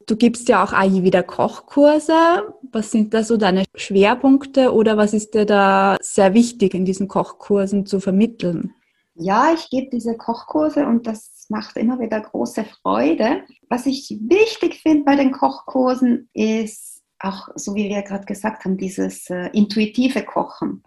Du 0.08 0.16
gibst 0.16 0.50
ja 0.50 0.64
auch 0.64 0.74
Ayurveda 0.74 1.22
Kochkurse. 1.22 2.54
Was 2.72 2.92
sind 2.92 3.14
da 3.14 3.24
so 3.24 3.38
deine 3.38 3.66
Schwerpunkte 3.76 4.74
oder 4.74 4.98
was 4.98 5.14
ist 5.14 5.34
dir 5.34 5.46
da 5.46 5.98
sehr 6.02 6.34
wichtig 6.34 6.74
in 6.74 6.86
diesen 6.86 7.08
Kochkursen 7.08 7.86
zu 7.86 8.00
vermitteln? 8.00 8.74
Ja, 9.16 9.54
ich 9.54 9.70
gebe 9.70 9.90
diese 9.92 10.18
Kochkurse 10.18 10.86
und 10.86 11.06
das 11.06 11.46
macht 11.50 11.78
immer 11.78 12.00
wieder 12.00 12.20
große 12.20 12.66
Freude. 12.82 13.44
Was 13.70 13.86
ich 13.86 14.18
wichtig 14.22 14.82
finde 14.82 15.04
bei 15.04 15.16
den 15.16 15.32
Kochkursen 15.32 16.30
ist 16.34 17.02
auch, 17.20 17.50
so 17.56 17.76
wie 17.76 17.90
wir 17.90 18.02
gerade 18.02 18.26
gesagt 18.26 18.66
haben, 18.66 18.78
dieses 18.78 19.30
äh, 19.30 19.50
intuitive 19.54 20.24
Kochen. 20.24 20.84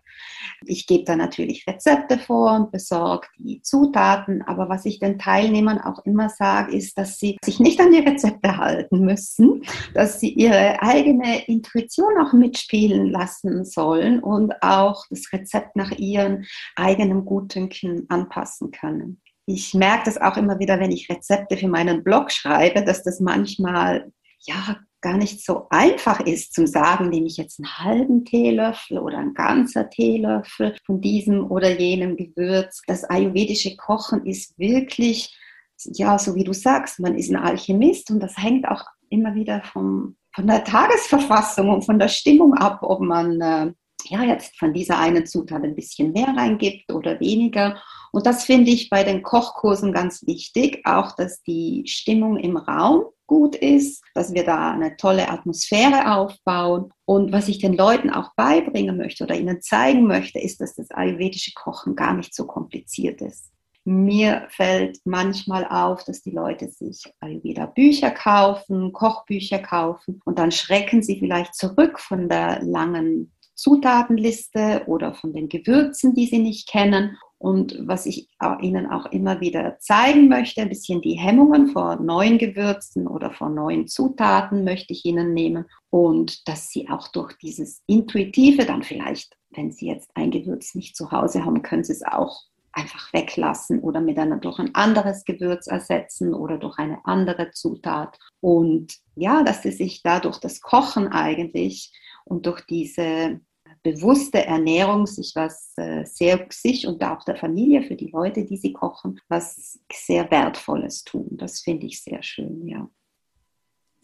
Ich 0.66 0.86
gebe 0.86 1.04
da 1.04 1.16
natürlich 1.16 1.66
Rezepte 1.66 2.18
vor 2.18 2.52
und 2.52 2.72
besorge 2.72 3.28
die 3.38 3.60
Zutaten, 3.62 4.42
aber 4.42 4.68
was 4.68 4.84
ich 4.84 4.98
den 4.98 5.18
Teilnehmern 5.18 5.78
auch 5.78 6.04
immer 6.04 6.28
sage, 6.28 6.76
ist, 6.76 6.98
dass 6.98 7.18
sie 7.18 7.36
sich 7.44 7.60
nicht 7.60 7.80
an 7.80 7.92
die 7.92 7.98
Rezepte 7.98 8.56
halten 8.56 9.00
müssen, 9.04 9.62
dass 9.94 10.20
sie 10.20 10.30
ihre 10.30 10.82
eigene 10.82 11.46
Intuition 11.46 12.18
auch 12.20 12.32
mitspielen 12.32 13.10
lassen 13.10 13.64
sollen 13.64 14.22
und 14.22 14.62
auch 14.62 15.04
das 15.10 15.32
Rezept 15.32 15.76
nach 15.76 15.90
ihrem 15.92 16.44
eigenen 16.76 17.24
Gutdünken 17.24 18.06
anpassen 18.08 18.70
können. 18.70 19.20
Ich 19.46 19.74
merke 19.74 20.04
das 20.06 20.20
auch 20.20 20.36
immer 20.36 20.58
wieder, 20.58 20.80
wenn 20.80 20.92
ich 20.92 21.10
Rezepte 21.10 21.56
für 21.56 21.68
meinen 21.68 22.02
Blog 22.02 22.30
schreibe, 22.30 22.82
dass 22.82 23.02
das 23.02 23.20
manchmal 23.20 24.10
ja 24.40 24.78
gar 25.04 25.18
nicht 25.18 25.44
so 25.44 25.66
einfach 25.68 26.20
ist 26.20 26.54
zu 26.54 26.66
sagen, 26.66 27.10
nehme 27.10 27.26
ich 27.26 27.36
jetzt 27.36 27.60
einen 27.60 27.78
halben 27.78 28.24
Teelöffel 28.24 28.98
oder 28.98 29.18
ein 29.18 29.34
ganzer 29.34 29.90
Teelöffel 29.90 30.74
von 30.86 31.02
diesem 31.02 31.50
oder 31.50 31.78
jenem 31.78 32.16
Gewürz. 32.16 32.80
Das 32.86 33.04
ayurvedische 33.04 33.76
Kochen 33.76 34.24
ist 34.24 34.58
wirklich, 34.58 35.38
ja, 35.84 36.18
so 36.18 36.34
wie 36.34 36.44
du 36.44 36.54
sagst, 36.54 37.00
man 37.00 37.16
ist 37.16 37.30
ein 37.30 37.36
Alchemist 37.36 38.10
und 38.10 38.20
das 38.20 38.38
hängt 38.38 38.66
auch 38.66 38.82
immer 39.10 39.34
wieder 39.34 39.62
vom, 39.62 40.16
von 40.34 40.46
der 40.46 40.64
Tagesverfassung 40.64 41.68
und 41.68 41.84
von 41.84 41.98
der 41.98 42.08
Stimmung 42.08 42.54
ab, 42.54 42.78
ob 42.80 43.00
man 43.00 43.40
äh, 43.42 43.72
ja 44.06 44.22
jetzt 44.22 44.58
von 44.58 44.72
dieser 44.72 44.98
einen 44.98 45.26
Zutat 45.26 45.64
ein 45.64 45.74
bisschen 45.74 46.12
mehr 46.12 46.34
reingibt 46.34 46.90
oder 46.90 47.20
weniger. 47.20 47.78
Und 48.10 48.24
das 48.24 48.44
finde 48.44 48.70
ich 48.70 48.88
bei 48.88 49.04
den 49.04 49.22
Kochkursen 49.22 49.92
ganz 49.92 50.26
wichtig, 50.26 50.80
auch 50.84 51.12
dass 51.14 51.42
die 51.42 51.82
Stimmung 51.86 52.38
im 52.38 52.56
Raum 52.56 53.04
gut 53.34 53.56
ist, 53.56 54.04
dass 54.14 54.32
wir 54.32 54.44
da 54.44 54.70
eine 54.70 54.96
tolle 54.96 55.28
Atmosphäre 55.28 56.14
aufbauen. 56.14 56.92
Und 57.04 57.32
was 57.32 57.48
ich 57.48 57.58
den 57.58 57.74
Leuten 57.74 58.10
auch 58.10 58.32
beibringen 58.36 58.96
möchte 58.96 59.24
oder 59.24 59.34
ihnen 59.34 59.60
zeigen 59.60 60.06
möchte, 60.06 60.38
ist, 60.38 60.60
dass 60.60 60.76
das 60.76 60.92
ayurvedische 60.92 61.50
Kochen 61.52 61.96
gar 61.96 62.14
nicht 62.14 62.32
so 62.32 62.46
kompliziert 62.46 63.20
ist. 63.20 63.50
Mir 63.84 64.46
fällt 64.50 65.00
manchmal 65.04 65.66
auf, 65.66 66.04
dass 66.04 66.22
die 66.22 66.30
Leute 66.30 66.68
sich 66.68 67.02
Ayurveda 67.18 67.66
Bücher 67.66 68.12
kaufen, 68.12 68.92
Kochbücher 68.92 69.58
kaufen 69.58 70.20
und 70.24 70.38
dann 70.38 70.52
schrecken 70.52 71.02
sie 71.02 71.18
vielleicht 71.18 71.56
zurück 71.56 71.98
von 71.98 72.28
der 72.28 72.62
langen 72.62 73.32
Zutatenliste 73.56 74.84
oder 74.86 75.12
von 75.12 75.32
den 75.32 75.48
Gewürzen, 75.48 76.14
die 76.14 76.26
sie 76.26 76.38
nicht 76.38 76.68
kennen 76.68 77.18
und 77.38 77.76
was 77.80 78.06
ich 78.06 78.28
Ihnen 78.60 78.90
auch 78.90 79.06
immer 79.06 79.40
wieder 79.40 79.78
zeigen 79.78 80.28
möchte, 80.28 80.62
ein 80.62 80.68
bisschen 80.68 81.02
die 81.02 81.14
Hemmungen 81.14 81.68
vor 81.68 81.96
neuen 81.96 82.38
Gewürzen 82.38 83.06
oder 83.06 83.30
vor 83.32 83.50
neuen 83.50 83.86
Zutaten 83.86 84.64
möchte 84.64 84.92
ich 84.92 85.04
Ihnen 85.04 85.34
nehmen. 85.34 85.66
Und 85.90 86.48
dass 86.48 86.70
Sie 86.70 86.88
auch 86.88 87.08
durch 87.08 87.34
dieses 87.34 87.82
Intuitive 87.86 88.64
dann 88.64 88.82
vielleicht, 88.82 89.36
wenn 89.50 89.72
Sie 89.72 89.86
jetzt 89.86 90.10
ein 90.14 90.30
Gewürz 90.30 90.74
nicht 90.74 90.96
zu 90.96 91.10
Hause 91.10 91.44
haben, 91.44 91.62
können 91.62 91.84
Sie 91.84 91.92
es 91.92 92.02
auch 92.02 92.44
einfach 92.72 93.12
weglassen 93.12 93.80
oder 93.80 94.00
mit 94.00 94.18
einer 94.18 94.38
durch 94.38 94.58
ein 94.58 94.74
anderes 94.74 95.24
Gewürz 95.24 95.66
ersetzen 95.66 96.34
oder 96.34 96.58
durch 96.58 96.78
eine 96.78 97.04
andere 97.04 97.50
Zutat. 97.50 98.18
Und 98.40 98.96
ja, 99.14 99.42
dass 99.42 99.62
Sie 99.62 99.70
sich 99.70 100.02
dadurch 100.02 100.38
das 100.38 100.60
Kochen 100.60 101.08
eigentlich 101.08 101.92
und 102.24 102.46
durch 102.46 102.62
diese 102.62 103.40
bewusste 103.82 104.44
Ernährung 104.44 105.06
sich 105.06 105.32
was 105.34 105.72
äh, 105.76 106.04
sehr 106.04 106.46
sich 106.50 106.86
und 106.86 107.02
auch 107.02 107.24
der 107.24 107.36
Familie 107.36 107.82
für 107.82 107.96
die 107.96 108.08
Leute, 108.08 108.44
die 108.44 108.56
sie 108.56 108.72
kochen, 108.72 109.20
was 109.28 109.78
sehr 109.92 110.30
wertvolles 110.30 111.04
tun. 111.04 111.28
Das 111.32 111.60
finde 111.60 111.86
ich 111.86 112.02
sehr 112.02 112.22
schön, 112.22 112.66
ja. 112.66 112.88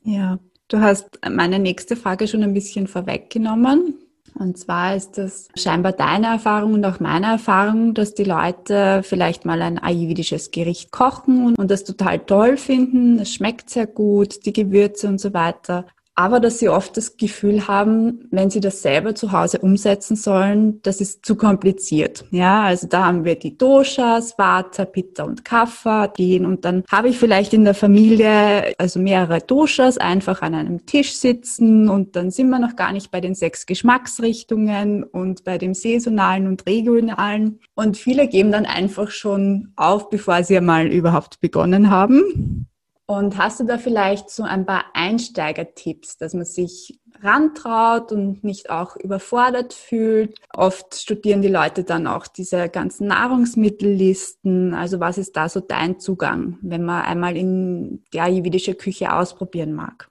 Ja, 0.03 0.39
du 0.69 0.81
hast 0.81 1.19
meine 1.31 1.59
nächste 1.59 1.97
Frage 1.97 2.27
schon 2.27 2.43
ein 2.43 2.55
bisschen 2.55 2.87
vorweggenommen. 2.87 3.95
Und 4.35 4.59
zwar 4.59 4.95
ist 4.95 5.19
das 5.19 5.49
scheinbar 5.57 5.93
deine 5.93 6.29
Erfahrung 6.29 6.75
und 6.75 6.85
auch 6.85 7.01
meine 7.01 7.27
Erfahrung, 7.27 7.95
dass 7.95 8.15
die 8.15 8.25
Leute 8.25 9.03
vielleicht 9.03 9.45
mal 9.45 9.61
ein 9.61 9.79
ayurvedisches 9.79 10.51
Gericht 10.51 10.93
kochen 10.93 11.55
und 11.57 11.71
das 11.71 11.85
total 11.85 12.21
toll 12.21 12.57
finden. 12.57 13.19
Es 13.19 13.35
schmeckt 13.35 13.71
sehr 13.71 13.87
gut, 13.87 14.47
die 14.47 14.53
Gewürze 14.53 15.09
und 15.09 15.21
so 15.21 15.35
weiter 15.35 15.87
aber 16.15 16.41
dass 16.41 16.59
sie 16.59 16.69
oft 16.69 16.97
das 16.97 17.17
Gefühl 17.17 17.67
haben, 17.67 18.29
wenn 18.31 18.51
sie 18.51 18.61
das 18.61 18.83
selber 18.83 19.15
zu 19.15 19.33
Hause 19.33 19.59
umsetzen 19.59 20.17
sollen, 20.17 20.83
das 20.83 21.01
ist 21.01 21.25
zu 21.25 21.37
kompliziert. 21.37 22.25
Ja, 22.31 22.65
also 22.65 22.87
da 22.87 23.07
haben 23.07 23.25
wir 23.25 23.37
die 23.37 23.57
Doshas, 23.57 24.37
Vata, 24.37 24.85
Pitta 24.85 25.25
und 25.25 25.45
Kapha, 25.45 26.09
den 26.09 26.45
und 26.45 26.65
dann 26.65 26.85
habe 26.91 27.09
ich 27.09 27.19
vielleicht 27.19 27.55
in 27.55 27.65
der 27.65 27.75
Familie 27.75 28.75
also 28.79 29.01
mehrere 29.01 29.41
Doshas 29.41 29.99
einfach 29.99 30.43
an 30.43 30.55
einem 30.55 30.85
Tisch 30.85 31.15
sitzen 31.15 31.89
und 31.89 32.17
dann 32.17 32.31
sind 32.31 32.51
wir 32.51 32.59
noch 32.59 32.77
gar 32.77 32.93
nicht 32.93 33.11
bei 33.11 33.21
den 33.21 33.35
sechs 33.35 33.65
Geschmacksrichtungen 33.65 35.05
und 35.05 35.45
bei 35.45 35.59
dem 35.59 35.75
saisonalen 35.75 36.47
und 36.49 36.67
regionalen 36.67 37.61
und 37.75 37.97
viele 37.97 38.29
geben 38.29 38.53
dann 38.53 38.67
einfach 38.67 39.11
schon 39.11 39.73
auf, 39.77 40.11
bevor 40.11 40.43
sie 40.45 40.57
einmal 40.57 40.89
überhaupt 40.89 41.41
begonnen 41.41 41.91
haben. 41.91 42.67
Und 43.11 43.37
hast 43.37 43.59
du 43.59 43.65
da 43.65 43.77
vielleicht 43.77 44.31
so 44.31 44.45
ein 44.45 44.65
paar 44.65 44.85
Einsteigertipps, 44.95 46.17
dass 46.17 46.33
man 46.33 46.45
sich 46.45 47.01
rantraut 47.21 48.13
und 48.13 48.45
nicht 48.45 48.71
auch 48.71 48.95
überfordert 48.95 49.75
fühlt? 49.75 50.39
Oft 50.55 50.95
studieren 50.95 51.43
die 51.43 51.49
Leute 51.49 51.83
dann 51.83 52.07
auch 52.07 52.29
diese 52.29 52.69
ganzen 52.69 53.09
Nahrungsmittellisten. 53.09 54.75
Also 54.75 55.01
was 55.01 55.19
ist 55.19 55.37
da 55.37 55.49
so 55.49 55.59
dein 55.59 55.99
Zugang, 55.99 56.59
wenn 56.63 56.85
man 56.85 57.03
einmal 57.03 57.37
in 57.37 58.05
die 58.13 58.21
ayurvedische 58.21 58.77
Küche 58.77 59.13
ausprobieren 59.13 59.73
mag? 59.73 60.09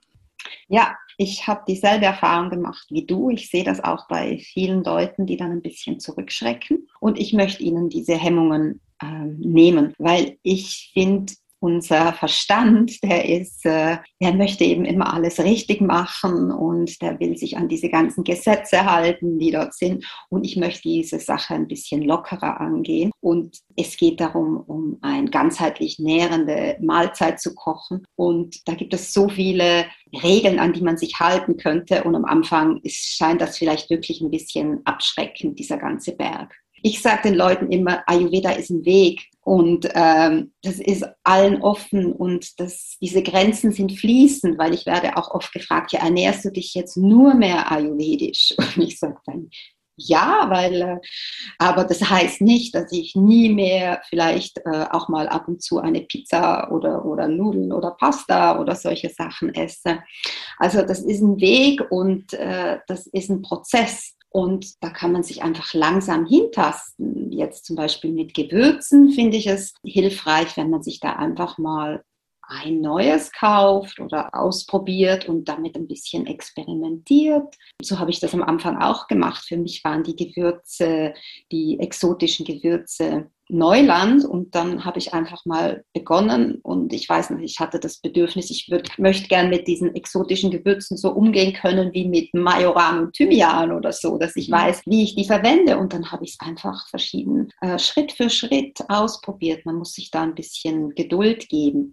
Ja, 0.68 0.94
ich 1.16 1.46
habe 1.46 1.62
dieselbe 1.66 2.04
Erfahrung 2.04 2.50
gemacht 2.50 2.86
wie 2.90 3.06
du. 3.06 3.30
Ich 3.30 3.48
sehe 3.48 3.64
das 3.64 3.82
auch 3.82 4.08
bei 4.08 4.36
vielen 4.52 4.84
Leuten, 4.84 5.24
die 5.24 5.38
dann 5.38 5.52
ein 5.52 5.62
bisschen 5.62 6.00
zurückschrecken. 6.00 6.86
Und 7.00 7.18
ich 7.18 7.32
möchte 7.32 7.62
ihnen 7.62 7.88
diese 7.88 8.16
Hemmungen 8.16 8.82
äh, 9.00 9.24
nehmen, 9.38 9.94
weil 9.96 10.36
ich 10.42 10.90
finde, 10.92 11.32
unser 11.60 12.14
Verstand, 12.14 13.02
der 13.02 13.28
ist, 13.28 13.64
äh, 13.66 13.98
der 14.20 14.32
möchte 14.32 14.64
eben 14.64 14.84
immer 14.84 15.12
alles 15.12 15.38
richtig 15.38 15.80
machen 15.80 16.50
und 16.50 17.00
der 17.02 17.20
will 17.20 17.36
sich 17.36 17.56
an 17.56 17.68
diese 17.68 17.90
ganzen 17.90 18.24
Gesetze 18.24 18.84
halten, 18.90 19.38
die 19.38 19.52
dort 19.52 19.74
sind. 19.74 20.04
Und 20.30 20.44
ich 20.44 20.56
möchte 20.56 20.82
diese 20.82 21.20
Sache 21.20 21.54
ein 21.54 21.68
bisschen 21.68 22.02
lockerer 22.02 22.60
angehen. 22.60 23.10
Und 23.20 23.58
es 23.76 23.96
geht 23.96 24.20
darum, 24.20 24.56
um 24.56 24.98
eine 25.02 25.30
ganzheitlich 25.30 25.98
nährende 25.98 26.78
Mahlzeit 26.80 27.40
zu 27.40 27.54
kochen. 27.54 28.04
Und 28.16 28.66
da 28.66 28.74
gibt 28.74 28.94
es 28.94 29.12
so 29.12 29.28
viele 29.28 29.84
Regeln, 30.22 30.58
an 30.58 30.72
die 30.72 30.82
man 30.82 30.96
sich 30.96 31.20
halten 31.20 31.58
könnte. 31.58 32.04
Und 32.04 32.14
am 32.14 32.24
Anfang 32.24 32.80
ist, 32.82 33.16
scheint 33.16 33.42
das 33.42 33.58
vielleicht 33.58 33.90
wirklich 33.90 34.22
ein 34.22 34.30
bisschen 34.30 34.80
abschreckend, 34.86 35.58
dieser 35.58 35.76
ganze 35.76 36.16
Berg. 36.16 36.54
Ich 36.82 37.02
sage 37.02 37.28
den 37.28 37.34
Leuten 37.34 37.70
immer, 37.70 38.02
Ayurveda 38.06 38.52
ist 38.52 38.70
ein 38.70 38.84
Weg 38.86 39.29
und 39.42 39.88
ähm, 39.94 40.52
das 40.62 40.78
ist 40.78 41.04
allen 41.24 41.62
offen 41.62 42.12
und 42.12 42.60
das, 42.60 42.96
diese 43.00 43.22
Grenzen 43.22 43.72
sind 43.72 43.92
fließend, 43.98 44.58
weil 44.58 44.74
ich 44.74 44.84
werde 44.84 45.16
auch 45.16 45.30
oft 45.30 45.52
gefragt, 45.52 45.92
ja, 45.92 46.00
ernährst 46.00 46.44
du 46.44 46.50
dich 46.50 46.74
jetzt 46.74 46.96
nur 46.96 47.34
mehr 47.34 47.70
ayurvedisch? 47.72 48.54
Und 48.76 48.82
ich 48.82 48.98
sage 48.98 49.18
dann, 49.24 49.50
ja, 50.00 50.46
weil, 50.48 50.82
äh, 50.82 50.98
aber 51.58 51.84
das 51.84 52.08
heißt 52.08 52.40
nicht, 52.40 52.74
dass 52.74 52.90
ich 52.92 53.14
nie 53.14 53.48
mehr 53.50 54.02
vielleicht 54.08 54.58
äh, 54.58 54.86
auch 54.90 55.08
mal 55.08 55.28
ab 55.28 55.48
und 55.48 55.62
zu 55.62 55.78
eine 55.78 56.00
Pizza 56.02 56.70
oder, 56.72 57.04
oder 57.04 57.28
Nudeln 57.28 57.72
oder 57.72 57.92
Pasta 57.92 58.60
oder 58.60 58.74
solche 58.74 59.10
Sachen 59.10 59.54
esse. 59.54 60.00
Also 60.58 60.82
das 60.82 61.00
ist 61.00 61.20
ein 61.20 61.40
Weg 61.40 61.82
und 61.90 62.32
äh, 62.32 62.78
das 62.86 63.06
ist 63.06 63.30
ein 63.30 63.42
Prozess. 63.42 64.14
Und 64.32 64.80
da 64.80 64.90
kann 64.90 65.10
man 65.10 65.24
sich 65.24 65.42
einfach 65.42 65.74
langsam 65.74 66.24
hintasten. 66.24 67.32
Jetzt 67.32 67.64
zum 67.64 67.74
Beispiel 67.74 68.12
mit 68.12 68.32
Gewürzen 68.32 69.10
finde 69.10 69.36
ich 69.36 69.48
es 69.48 69.74
hilfreich, 69.84 70.56
wenn 70.56 70.70
man 70.70 70.84
sich 70.84 71.00
da 71.00 71.14
einfach 71.14 71.58
mal 71.58 72.04
ein 72.50 72.80
neues 72.80 73.32
kauft 73.32 74.00
oder 74.00 74.34
ausprobiert 74.34 75.28
und 75.28 75.48
damit 75.48 75.76
ein 75.76 75.86
bisschen 75.86 76.26
experimentiert. 76.26 77.54
So 77.80 77.98
habe 77.98 78.10
ich 78.10 78.20
das 78.20 78.34
am 78.34 78.42
Anfang 78.42 78.80
auch 78.80 79.06
gemacht. 79.06 79.44
Für 79.46 79.56
mich 79.56 79.82
waren 79.84 80.02
die 80.02 80.16
Gewürze, 80.16 81.14
die 81.52 81.78
exotischen 81.78 82.44
Gewürze 82.44 83.30
Neuland 83.50 84.24
und 84.24 84.54
dann 84.54 84.84
habe 84.84 84.98
ich 84.98 85.12
einfach 85.12 85.44
mal 85.44 85.84
begonnen 85.92 86.60
und 86.62 86.92
ich 86.92 87.08
weiß 87.08 87.30
nicht, 87.30 87.52
ich 87.52 87.58
hatte 87.58 87.80
das 87.80 87.98
Bedürfnis, 87.98 88.50
ich 88.50 88.70
würd, 88.70 88.98
möchte 88.98 89.28
gern 89.28 89.50
mit 89.50 89.66
diesen 89.66 89.94
exotischen 89.94 90.50
Gewürzen 90.50 90.96
so 90.96 91.10
umgehen 91.10 91.52
können 91.52 91.92
wie 91.92 92.08
mit 92.08 92.32
Majoran 92.32 93.00
und 93.00 93.12
Thymian 93.12 93.72
oder 93.72 93.92
so, 93.92 94.18
dass 94.18 94.36
ich 94.36 94.48
mhm. 94.48 94.52
weiß, 94.52 94.82
wie 94.86 95.02
ich 95.02 95.16
die 95.16 95.24
verwende 95.24 95.78
und 95.78 95.92
dann 95.92 96.12
habe 96.12 96.24
ich 96.24 96.36
es 96.38 96.46
einfach 96.46 96.88
verschieden 96.88 97.50
äh, 97.60 97.78
Schritt 97.78 98.12
für 98.12 98.30
Schritt 98.30 98.78
ausprobiert. 98.88 99.66
Man 99.66 99.76
muss 99.76 99.94
sich 99.94 100.10
da 100.10 100.22
ein 100.22 100.34
bisschen 100.34 100.94
Geduld 100.94 101.48
geben. 101.48 101.92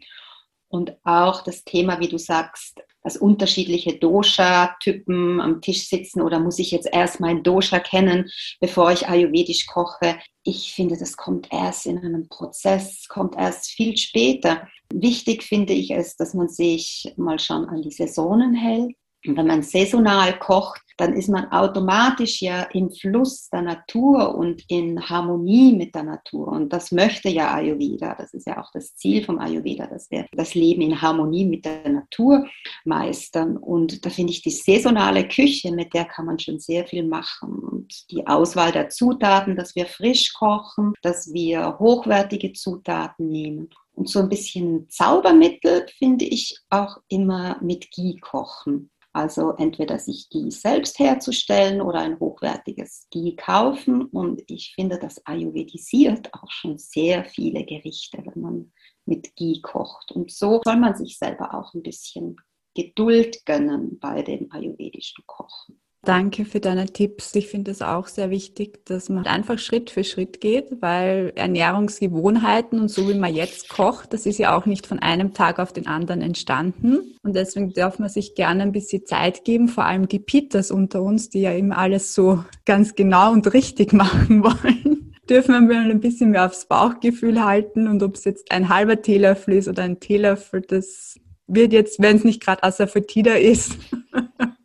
Und 0.69 0.97
auch 1.03 1.43
das 1.43 1.63
Thema, 1.63 1.99
wie 1.99 2.09
du 2.09 2.17
sagst, 2.17 2.81
dass 3.03 3.15
unterschiedliche 3.15 3.97
Dosha-Typen 3.97 5.39
am 5.39 5.61
Tisch 5.61 5.87
sitzen 5.87 6.21
oder 6.21 6.39
muss 6.39 6.59
ich 6.59 6.71
jetzt 6.71 6.89
erst 6.91 7.21
mein 7.21 7.41
Dosha 7.41 7.79
kennen, 7.79 8.29
bevor 8.59 8.91
ich 8.91 9.07
ayurvedisch 9.07 9.65
koche. 9.67 10.17
Ich 10.43 10.73
finde, 10.73 10.97
das 10.97 11.15
kommt 11.15 11.47
erst 11.53 11.85
in 11.85 11.97
einem 11.99 12.27
Prozess, 12.27 13.07
kommt 13.07 13.37
erst 13.37 13.67
viel 13.67 13.95
später. 13.95 14.67
Wichtig 14.93 15.43
finde 15.43 15.71
ich 15.71 15.91
es, 15.91 16.17
dass 16.17 16.33
man 16.33 16.49
sich 16.49 17.13
mal 17.15 17.39
schon 17.39 17.69
an 17.69 17.81
die 17.81 17.91
Saisonen 17.91 18.53
hält. 18.53 18.95
Und 19.25 19.35
wenn 19.37 19.47
man 19.47 19.63
saisonal 19.63 20.37
kocht, 20.39 20.81
dann 20.97 21.13
ist 21.13 21.29
man 21.29 21.51
automatisch 21.51 22.41
ja 22.41 22.63
im 22.73 22.89
Fluss 22.89 23.49
der 23.49 23.61
Natur 23.61 24.35
und 24.35 24.63
in 24.67 25.09
Harmonie 25.09 25.75
mit 25.75 25.93
der 25.93 26.03
Natur. 26.03 26.47
Und 26.47 26.73
das 26.73 26.91
möchte 26.91 27.29
ja 27.29 27.53
Ayurveda. 27.53 28.15
Das 28.15 28.33
ist 28.33 28.47
ja 28.47 28.59
auch 28.61 28.71
das 28.71 28.95
Ziel 28.95 29.23
vom 29.23 29.37
Ayurveda, 29.37 29.85
dass 29.85 30.09
wir 30.09 30.25
das 30.31 30.55
Leben 30.55 30.81
in 30.81 30.99
Harmonie 30.99 31.45
mit 31.45 31.65
der 31.65 31.87
Natur 31.87 32.47
meistern. 32.83 33.57
Und 33.57 34.05
da 34.05 34.09
finde 34.09 34.33
ich 34.33 34.41
die 34.41 34.49
saisonale 34.49 35.27
Küche, 35.27 35.71
mit 35.71 35.93
der 35.93 36.05
kann 36.05 36.25
man 36.25 36.39
schon 36.39 36.59
sehr 36.59 36.87
viel 36.87 37.05
machen. 37.05 37.59
Und 37.59 38.09
die 38.09 38.25
Auswahl 38.25 38.71
der 38.71 38.89
Zutaten, 38.89 39.55
dass 39.55 39.75
wir 39.75 39.85
frisch 39.85 40.33
kochen, 40.33 40.93
dass 41.03 41.31
wir 41.31 41.77
hochwertige 41.77 42.53
Zutaten 42.53 43.29
nehmen. 43.29 43.69
Und 43.93 44.09
so 44.09 44.19
ein 44.19 44.29
bisschen 44.29 44.89
Zaubermittel 44.89 45.85
finde 45.97 46.25
ich 46.25 46.59
auch 46.69 46.97
immer 47.07 47.57
mit 47.61 47.89
Ghee 47.91 48.17
kochen. 48.19 48.91
Also 49.17 49.53
entweder 49.53 49.97
sich 49.97 50.29
Ghee 50.29 50.51
selbst 50.51 50.99
herzustellen 50.99 51.81
oder 51.81 52.01
ein 52.01 52.19
hochwertiges 52.19 53.07
Ghee 53.09 53.35
kaufen. 53.35 54.03
Und 54.03 54.43
ich 54.45 54.73
finde, 54.75 54.99
das 54.99 55.25
ayurvedisiert 55.25 56.31
auch 56.35 56.51
schon 56.51 56.77
sehr 56.77 57.25
viele 57.25 57.65
Gerichte, 57.65 58.19
wenn 58.23 58.39
man 58.39 58.71
mit 59.05 59.35
Ghee 59.35 59.59
kocht. 59.59 60.11
Und 60.11 60.29
so 60.29 60.61
soll 60.63 60.75
man 60.75 60.95
sich 60.95 61.17
selber 61.17 61.55
auch 61.55 61.73
ein 61.73 61.81
bisschen 61.81 62.35
Geduld 62.75 63.43
gönnen 63.47 63.97
bei 63.97 64.21
dem 64.21 64.51
ayurvedischen 64.51 65.23
Kochen. 65.25 65.81
Danke 66.03 66.45
für 66.45 66.59
deine 66.59 66.85
Tipps. 66.85 67.35
Ich 67.35 67.47
finde 67.47 67.71
es 67.71 67.81
auch 67.81 68.07
sehr 68.07 68.29
wichtig, 68.29 68.85
dass 68.85 69.09
man 69.09 69.25
einfach 69.25 69.59
Schritt 69.59 69.89
für 69.89 70.03
Schritt 70.03 70.39
geht, 70.39 70.81
weil 70.81 71.33
Ernährungsgewohnheiten 71.35 72.79
und 72.79 72.87
so 72.89 73.09
wie 73.09 73.13
man 73.13 73.33
jetzt 73.35 73.67
kocht, 73.67 74.13
das 74.13 74.25
ist 74.25 74.37
ja 74.37 74.55
auch 74.55 74.65
nicht 74.65 74.87
von 74.87 74.99
einem 74.99 75.33
Tag 75.33 75.59
auf 75.59 75.73
den 75.73 75.87
anderen 75.87 76.21
entstanden. 76.21 77.17
Und 77.23 77.35
deswegen 77.35 77.73
darf 77.73 77.99
man 77.99 78.09
sich 78.09 78.35
gerne 78.35 78.63
ein 78.63 78.71
bisschen 78.71 79.05
Zeit 79.05 79.43
geben, 79.43 79.67
vor 79.67 79.85
allem 79.85 80.07
die 80.07 80.19
Pitas 80.19 80.71
unter 80.71 81.01
uns, 81.01 81.29
die 81.29 81.41
ja 81.41 81.51
immer 81.51 81.77
alles 81.77 82.13
so 82.13 82.43
ganz 82.63 82.95
genau 82.95 83.33
und 83.33 83.53
richtig 83.53 83.91
machen 83.93 84.43
wollen 84.43 85.07
dürfen 85.29 85.67
wir 85.67 85.75
mal 85.81 85.91
ein 85.91 85.99
bisschen 85.99 86.31
mehr 86.31 86.45
aufs 86.45 86.65
Bauchgefühl 86.65 87.43
halten 87.43 87.87
und 87.87 88.01
ob 88.01 88.15
es 88.15 88.23
jetzt 88.23 88.51
ein 88.51 88.69
halber 88.69 89.01
Teelöffel 89.01 89.55
ist 89.55 89.67
oder 89.67 89.83
ein 89.83 89.99
Teelöffel, 89.99 90.61
das 90.61 91.19
wird 91.47 91.73
jetzt, 91.73 92.01
wenn 92.01 92.17
es 92.17 92.23
nicht 92.23 92.41
gerade 92.41 92.63
Asafoetida 92.63 93.33
ist, 93.33 93.77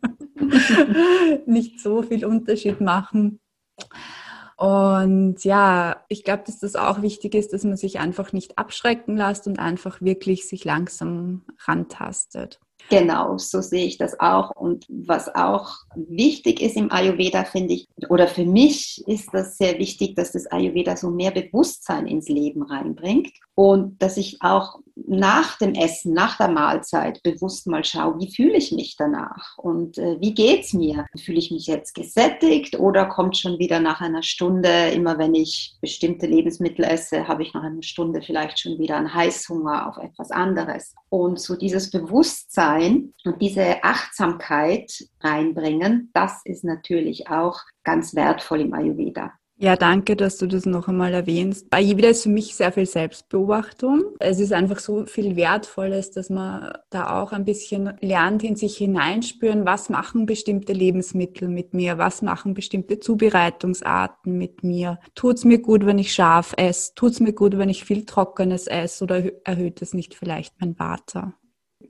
nicht 1.45 1.79
so 1.79 2.01
viel 2.01 2.25
Unterschied 2.25 2.81
machen. 2.81 3.39
Und 4.55 5.43
ja, 5.43 6.03
ich 6.07 6.23
glaube, 6.23 6.43
dass 6.45 6.59
das 6.59 6.75
auch 6.75 7.01
wichtig 7.01 7.35
ist, 7.35 7.53
dass 7.53 7.63
man 7.63 7.75
sich 7.75 7.99
einfach 7.99 8.33
nicht 8.33 8.57
abschrecken 8.57 9.17
lässt 9.17 9.47
und 9.47 9.59
einfach 9.59 10.01
wirklich 10.01 10.47
sich 10.47 10.63
langsam 10.63 11.43
rantastet. 11.65 12.59
Genau, 12.93 13.39
so 13.39 13.61
sehe 13.61 13.85
ich 13.85 13.97
das 13.97 14.19
auch. 14.19 14.51
Und 14.51 14.85
was 14.87 15.33
auch 15.33 15.77
wichtig 15.95 16.61
ist 16.61 16.77
im 16.77 16.91
Ayurveda, 16.91 17.43
finde 17.43 17.73
ich, 17.73 17.87
oder 18.07 18.27
für 18.27 18.45
mich 18.45 19.03
ist 19.07 19.29
das 19.33 19.57
sehr 19.57 19.79
wichtig, 19.79 20.15
dass 20.15 20.31
das 20.31 20.45
Ayurveda 20.51 20.95
so 20.95 21.09
mehr 21.09 21.31
Bewusstsein 21.31 22.05
ins 22.05 22.29
Leben 22.29 22.61
reinbringt 22.61 23.31
und 23.55 24.01
dass 24.01 24.17
ich 24.17 24.37
auch 24.41 24.79
nach 24.95 25.57
dem 25.57 25.73
Essen, 25.73 26.13
nach 26.13 26.37
der 26.37 26.49
Mahlzeit 26.49 27.21
bewusst 27.23 27.65
mal 27.67 27.83
schaue, 27.83 28.19
wie 28.19 28.31
fühle 28.31 28.57
ich 28.57 28.71
mich 28.71 28.95
danach 28.97 29.57
und 29.57 29.97
äh, 29.97 30.17
wie 30.19 30.33
es 30.59 30.73
mir? 30.73 31.05
Fühle 31.23 31.39
ich 31.39 31.49
mich 31.49 31.65
jetzt 31.65 31.95
gesättigt 31.95 32.79
oder 32.79 33.07
kommt 33.07 33.37
schon 33.37 33.57
wieder 33.57 33.79
nach 33.79 34.01
einer 34.01 34.21
Stunde, 34.21 34.89
immer 34.93 35.17
wenn 35.17 35.33
ich 35.33 35.75
bestimmte 35.81 36.27
Lebensmittel 36.27 36.85
esse, 36.85 37.27
habe 37.27 37.43
ich 37.43 37.53
nach 37.53 37.63
einer 37.63 37.81
Stunde 37.81 38.21
vielleicht 38.21 38.59
schon 38.59 38.77
wieder 38.77 38.97
einen 38.97 39.13
Heißhunger 39.13 39.87
auf 39.87 39.97
etwas 39.97 40.29
anderes. 40.29 40.93
Und 41.09 41.39
so 41.39 41.55
dieses 41.55 41.89
Bewusstsein 41.89 42.82
und 43.25 43.41
diese 43.41 43.83
Achtsamkeit 43.83 44.91
reinbringen, 45.21 46.09
das 46.13 46.41
ist 46.45 46.63
natürlich 46.63 47.29
auch 47.29 47.59
ganz 47.83 48.15
wertvoll 48.15 48.61
im 48.61 48.73
Ayurveda. 48.73 49.33
Ja, 49.63 49.77
danke, 49.77 50.15
dass 50.15 50.37
du 50.37 50.47
das 50.47 50.65
noch 50.65 50.87
einmal 50.87 51.13
erwähnst. 51.13 51.67
Ayurveda 51.69 52.09
ist 52.09 52.23
für 52.23 52.29
mich 52.29 52.55
sehr 52.55 52.71
viel 52.71 52.87
Selbstbeobachtung. 52.87 54.03
Es 54.19 54.39
ist 54.39 54.51
einfach 54.51 54.79
so 54.79 55.05
viel 55.05 55.35
Wertvolles, 55.35 56.11
dass 56.11 56.29
man 56.29 56.73
da 56.89 57.21
auch 57.21 57.31
ein 57.31 57.45
bisschen 57.45 57.93
lernt, 58.01 58.43
in 58.43 58.55
sich 58.55 58.75
hineinspüren, 58.75 59.63
was 59.65 59.89
machen 59.89 60.25
bestimmte 60.25 60.73
Lebensmittel 60.73 61.47
mit 61.47 61.73
mir, 61.73 61.97
was 61.99 62.23
machen 62.23 62.55
bestimmte 62.55 62.99
Zubereitungsarten 62.99 64.37
mit 64.37 64.63
mir. 64.63 64.99
Tut's 65.13 65.45
mir 65.45 65.59
gut, 65.59 65.85
wenn 65.85 65.99
ich 65.99 66.13
scharf 66.13 66.53
esse? 66.57 66.93
Tut's 66.95 67.19
mir 67.19 67.33
gut, 67.33 67.57
wenn 67.57 67.69
ich 67.69 67.85
viel 67.85 68.05
Trockenes 68.05 68.67
esse? 68.67 69.03
Oder 69.03 69.23
erhöht 69.45 69.81
es 69.83 69.93
nicht 69.93 70.15
vielleicht 70.15 70.59
mein 70.59 70.77
Vata? 70.77 71.35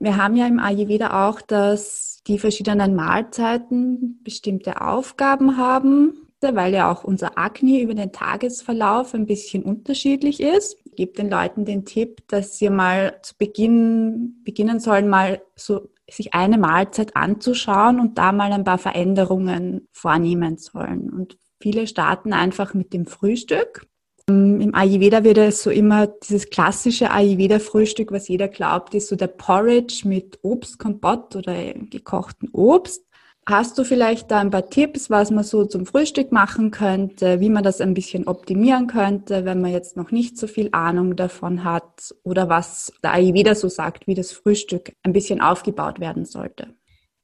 Wir 0.00 0.16
haben 0.16 0.36
ja 0.36 0.46
im 0.46 0.58
Ayurveda 0.58 1.28
auch, 1.28 1.40
dass 1.40 2.22
die 2.26 2.38
verschiedenen 2.38 2.94
Mahlzeiten 2.94 4.20
bestimmte 4.22 4.80
Aufgaben 4.80 5.56
haben 5.56 6.24
weil 6.52 6.74
ja 6.74 6.92
auch 6.92 7.04
unser 7.04 7.38
Agni 7.38 7.80
über 7.80 7.94
den 7.94 8.12
Tagesverlauf 8.12 9.14
ein 9.14 9.26
bisschen 9.26 9.62
unterschiedlich 9.62 10.40
ist. 10.40 10.76
Ich 10.84 10.96
gebe 10.96 11.12
den 11.12 11.30
Leuten 11.30 11.64
den 11.64 11.84
Tipp, 11.84 12.28
dass 12.28 12.58
sie 12.58 12.68
mal 12.68 13.18
zu 13.22 13.36
Beginn 13.38 14.42
beginnen 14.44 14.80
sollen, 14.80 15.08
mal 15.08 15.40
so 15.56 15.88
sich 16.10 16.34
eine 16.34 16.58
Mahlzeit 16.58 17.16
anzuschauen 17.16 17.98
und 17.98 18.18
da 18.18 18.32
mal 18.32 18.52
ein 18.52 18.64
paar 18.64 18.78
Veränderungen 18.78 19.88
vornehmen 19.90 20.58
sollen. 20.58 21.10
Und 21.10 21.38
viele 21.60 21.86
starten 21.86 22.34
einfach 22.34 22.74
mit 22.74 22.92
dem 22.92 23.06
Frühstück. 23.06 23.86
Im 24.26 24.74
Ayurveda 24.74 25.22
wird 25.22 25.36
es 25.36 25.62
so 25.62 25.70
immer 25.70 26.06
dieses 26.06 26.48
klassische 26.48 27.10
Ayurveda-Frühstück, 27.10 28.10
was 28.10 28.28
jeder 28.28 28.48
glaubt, 28.48 28.94
ist 28.94 29.08
so 29.08 29.16
der 29.16 29.26
Porridge 29.26 30.08
mit 30.08 30.38
Obstkompott 30.42 31.36
oder 31.36 31.74
gekochten 31.74 32.48
Obst. 32.52 33.04
Hast 33.46 33.76
du 33.76 33.84
vielleicht 33.84 34.30
da 34.30 34.40
ein 34.40 34.48
paar 34.48 34.70
Tipps, 34.70 35.10
was 35.10 35.30
man 35.30 35.44
so 35.44 35.66
zum 35.66 35.84
Frühstück 35.84 36.32
machen 36.32 36.70
könnte, 36.70 37.40
wie 37.40 37.50
man 37.50 37.62
das 37.62 37.82
ein 37.82 37.92
bisschen 37.92 38.26
optimieren 38.26 38.86
könnte, 38.86 39.44
wenn 39.44 39.60
man 39.60 39.70
jetzt 39.70 39.98
noch 39.98 40.10
nicht 40.10 40.38
so 40.38 40.46
viel 40.46 40.70
Ahnung 40.72 41.14
davon 41.16 41.62
hat 41.62 42.14
oder 42.22 42.48
was 42.48 42.90
der 43.02 43.12
Ayurveda 43.12 43.54
so 43.54 43.68
sagt, 43.68 44.06
wie 44.06 44.14
das 44.14 44.32
Frühstück 44.32 44.94
ein 45.02 45.12
bisschen 45.12 45.42
aufgebaut 45.42 46.00
werden 46.00 46.24
sollte? 46.24 46.74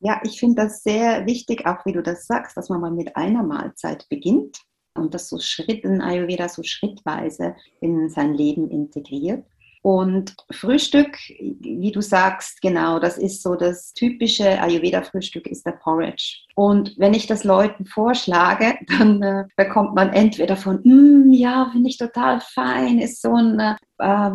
Ja, 0.01 0.21
ich 0.23 0.39
finde 0.39 0.65
das 0.65 0.83
sehr 0.83 1.25
wichtig, 1.25 1.65
auch 1.67 1.87
wie 1.87 1.93
du 1.93 2.03
das 2.03 2.27
sagst, 2.27 2.55
dass 2.59 2.69
man 2.69 2.83
mal 2.83 2.91
mit 2.91 3.17
einer 3.17 3.43
Mahlzeit 3.43 4.07
beginnt 4.11 4.61
und 5.01 5.15
das 5.15 5.29
so 5.29 5.39
Schritt 5.39 5.85
in 5.85 6.01
Ayurveda 6.01 6.49
so 6.49 6.63
schrittweise 6.63 7.57
in 7.81 8.09
sein 8.09 8.35
Leben 8.35 8.71
integriert. 8.71 9.45
Und 9.83 10.37
Frühstück, 10.51 11.17
wie 11.39 11.91
du 11.91 12.03
sagst, 12.03 12.61
genau, 12.61 12.99
das 12.99 13.17
ist 13.17 13.43
so 13.43 13.55
das 13.55 13.95
typische 13.95 14.61
Ayurveda-Frühstück 14.61 15.47
ist 15.47 15.65
der 15.65 15.73
Porridge. 15.73 16.41
Und 16.55 16.95
wenn 16.99 17.15
ich 17.15 17.27
das 17.27 17.45
Leuten 17.45 17.87
vorschlage, 17.87 18.75
dann 18.99 19.23
äh, 19.23 19.45
bekommt 19.57 19.95
man 19.95 20.11
entweder 20.13 20.57
von, 20.57 20.81
mm, 20.83 21.33
ja, 21.33 21.71
finde 21.73 21.89
ich 21.89 21.97
total 21.97 22.41
fein, 22.41 22.99
ist 22.99 23.23
so 23.23 23.35
ein 23.35 23.59
äh, 23.59 23.75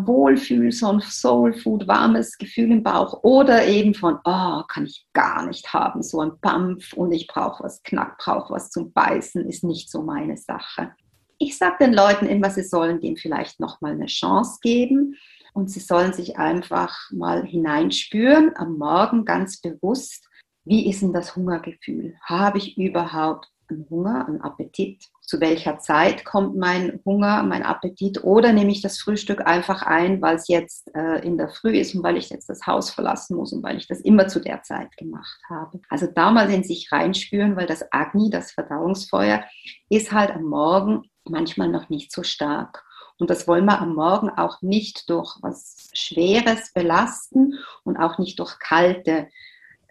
Wohlfühl, 0.07 0.71
so 0.71 0.87
ein 0.87 1.01
Soul-Food, 1.01 1.87
warmes 1.87 2.39
Gefühl 2.39 2.71
im 2.71 2.81
Bauch, 2.81 3.23
oder 3.23 3.67
eben 3.67 3.93
von, 3.93 4.17
oh, 4.25 4.63
kann 4.67 4.87
ich 4.87 5.05
gar 5.13 5.45
nicht 5.45 5.71
haben, 5.71 6.01
so 6.01 6.21
ein 6.21 6.39
Pampf 6.41 6.93
und 6.93 7.11
ich 7.11 7.27
brauche 7.27 7.63
was 7.63 7.83
Knack, 7.83 8.17
brauche 8.17 8.51
was 8.51 8.71
zum 8.71 8.91
Beißen, 8.93 9.47
ist 9.47 9.63
nicht 9.63 9.91
so 9.91 10.01
meine 10.01 10.37
Sache. 10.37 10.91
Ich 11.37 11.57
sage 11.57 11.75
den 11.81 11.93
Leuten 11.93 12.25
immer, 12.25 12.49
sie 12.49 12.63
sollen 12.63 12.99
dem 12.99 13.17
vielleicht 13.17 13.59
nochmal 13.59 13.91
eine 13.91 14.05
Chance 14.07 14.57
geben 14.61 15.15
und 15.55 15.71
sie 15.71 15.79
sollen 15.79 16.11
sich 16.11 16.37
einfach 16.37 17.09
mal 17.11 17.45
hineinspüren 17.45 18.51
am 18.55 18.77
Morgen 18.77 19.23
ganz 19.23 19.61
bewusst, 19.61 20.27
wie 20.65 20.89
ist 20.89 21.01
denn 21.01 21.13
das 21.13 21.35
Hungergefühl? 21.35 22.15
Habe 22.23 22.57
ich 22.57 22.77
überhaupt 22.77 23.47
einen 23.69 23.89
Hunger, 23.89 24.27
einen 24.27 24.41
Appetit? 24.41 25.05
Zu 25.21 25.39
welcher 25.39 25.79
Zeit 25.79 26.25
kommt 26.25 26.57
mein 26.57 26.99
Hunger, 27.05 27.41
mein 27.43 27.63
Appetit? 27.63 28.23
Oder 28.23 28.51
nehme 28.51 28.71
ich 28.71 28.81
das 28.81 28.99
Frühstück 28.99 29.47
einfach 29.47 29.81
ein, 29.81 30.21
weil 30.21 30.35
es 30.35 30.49
jetzt 30.49 30.93
äh, 30.93 31.25
in 31.25 31.37
der 31.37 31.49
Früh 31.49 31.77
ist 31.77 31.95
und 31.95 32.03
weil 32.03 32.17
ich 32.17 32.29
jetzt 32.29 32.49
das 32.49 32.67
Haus 32.67 32.89
verlassen 32.89 33.37
muss 33.37 33.53
und 33.53 33.63
weil 33.63 33.77
ich 33.77 33.87
das 33.87 34.01
immer 34.01 34.27
zu 34.27 34.41
der 34.41 34.61
Zeit 34.63 34.95
gemacht 34.97 35.39
habe? 35.47 35.79
Also 35.89 36.07
da 36.07 36.31
mal 36.31 36.51
in 36.51 36.63
sich 36.63 36.91
reinspüren, 36.91 37.55
weil 37.55 37.67
das 37.67 37.85
Agni, 37.91 38.29
das 38.29 38.51
Verdauungsfeuer, 38.51 39.45
ist 39.89 40.11
halt 40.11 40.31
am 40.31 40.43
Morgen 40.43 41.03
manchmal 41.23 41.69
noch 41.69 41.89
nicht 41.89 42.11
so 42.11 42.23
stark. 42.23 42.83
Und 43.17 43.29
das 43.29 43.47
wollen 43.47 43.65
wir 43.65 43.81
am 43.81 43.95
Morgen 43.95 44.29
auch 44.29 44.61
nicht 44.61 45.09
durch 45.09 45.37
was 45.41 45.89
Schweres 45.93 46.73
belasten 46.73 47.53
und 47.83 47.97
auch 47.97 48.17
nicht 48.17 48.39
durch 48.39 48.59
kalte 48.59 49.29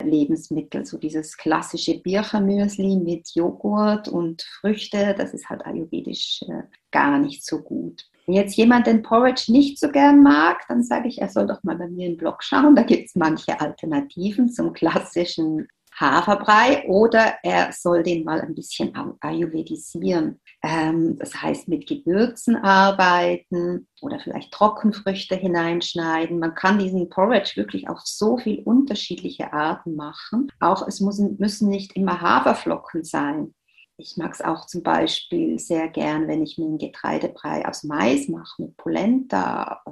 Lebensmittel. 0.03 0.85
So 0.85 0.99
dieses 0.99 1.37
klassische 1.37 2.01
Birchermüsli 2.01 2.97
mit 2.97 3.31
Joghurt 3.35 4.09
und 4.09 4.43
Früchte, 4.43 5.15
das 5.17 5.33
ist 5.33 5.49
halt 5.49 5.65
ayurvedisch 5.65 6.43
äh, 6.49 6.65
gar 6.91 7.19
nicht 7.19 7.45
so 7.45 7.61
gut. 7.61 8.09
Wenn 8.27 8.37
jetzt 8.37 8.57
jemand 8.57 8.87
den 8.87 9.03
Porridge 9.03 9.53
nicht 9.53 9.79
so 9.79 9.89
gern 9.91 10.23
mag, 10.23 10.67
dann 10.69 10.83
sage 10.83 11.09
ich, 11.09 11.21
er 11.21 11.29
soll 11.29 11.47
doch 11.47 11.63
mal 11.63 11.77
bei 11.77 11.89
mir 11.89 12.07
im 12.07 12.17
Blog 12.17 12.43
schauen. 12.43 12.75
Da 12.75 12.83
gibt 12.83 13.07
es 13.07 13.15
manche 13.15 13.61
Alternativen 13.61 14.49
zum 14.49 14.73
klassischen 14.73 15.69
Haferbrei 15.94 16.85
oder 16.88 17.35
er 17.42 17.72
soll 17.72 18.02
den 18.02 18.24
mal 18.24 18.40
ein 18.40 18.54
bisschen 18.54 18.92
ayurvedisieren. 19.20 20.40
Ähm, 20.62 21.16
das 21.18 21.40
heißt, 21.40 21.68
mit 21.68 21.87
Gewürzen 21.87 22.57
arbeiten 22.57 23.87
oder 24.00 24.18
vielleicht 24.18 24.52
Trockenfrüchte 24.52 25.37
hineinschneiden. 25.37 26.38
Man 26.38 26.54
kann 26.54 26.78
diesen 26.78 27.09
Porridge 27.11 27.52
wirklich 27.57 27.88
auf 27.88 28.00
so 28.04 28.38
viele 28.38 28.62
unterschiedliche 28.64 29.52
Arten 29.52 29.94
machen. 29.94 30.50
Auch 30.61 30.87
es 30.87 31.00
müssen, 31.00 31.37
müssen 31.38 31.68
nicht 31.68 31.94
immer 31.96 32.20
Haferflocken 32.20 33.04
sein. 33.04 33.54
Ich 33.96 34.16
mag 34.16 34.33
es 34.33 34.42
auch 34.42 34.66
zum 34.66 34.83
Beispiel 34.83 35.61
sehr 35.61 35.88
gern, 35.88 36.26
wenn 36.26 36.42
ich 36.42 36.59
mir 36.59 36.64
einen 36.64 36.78
Getreidebrei 36.78 37.66
aus 37.68 37.85
Mais 37.85 38.28
mache 38.28 38.62
mit 38.62 38.76
Polenta, 38.76 39.83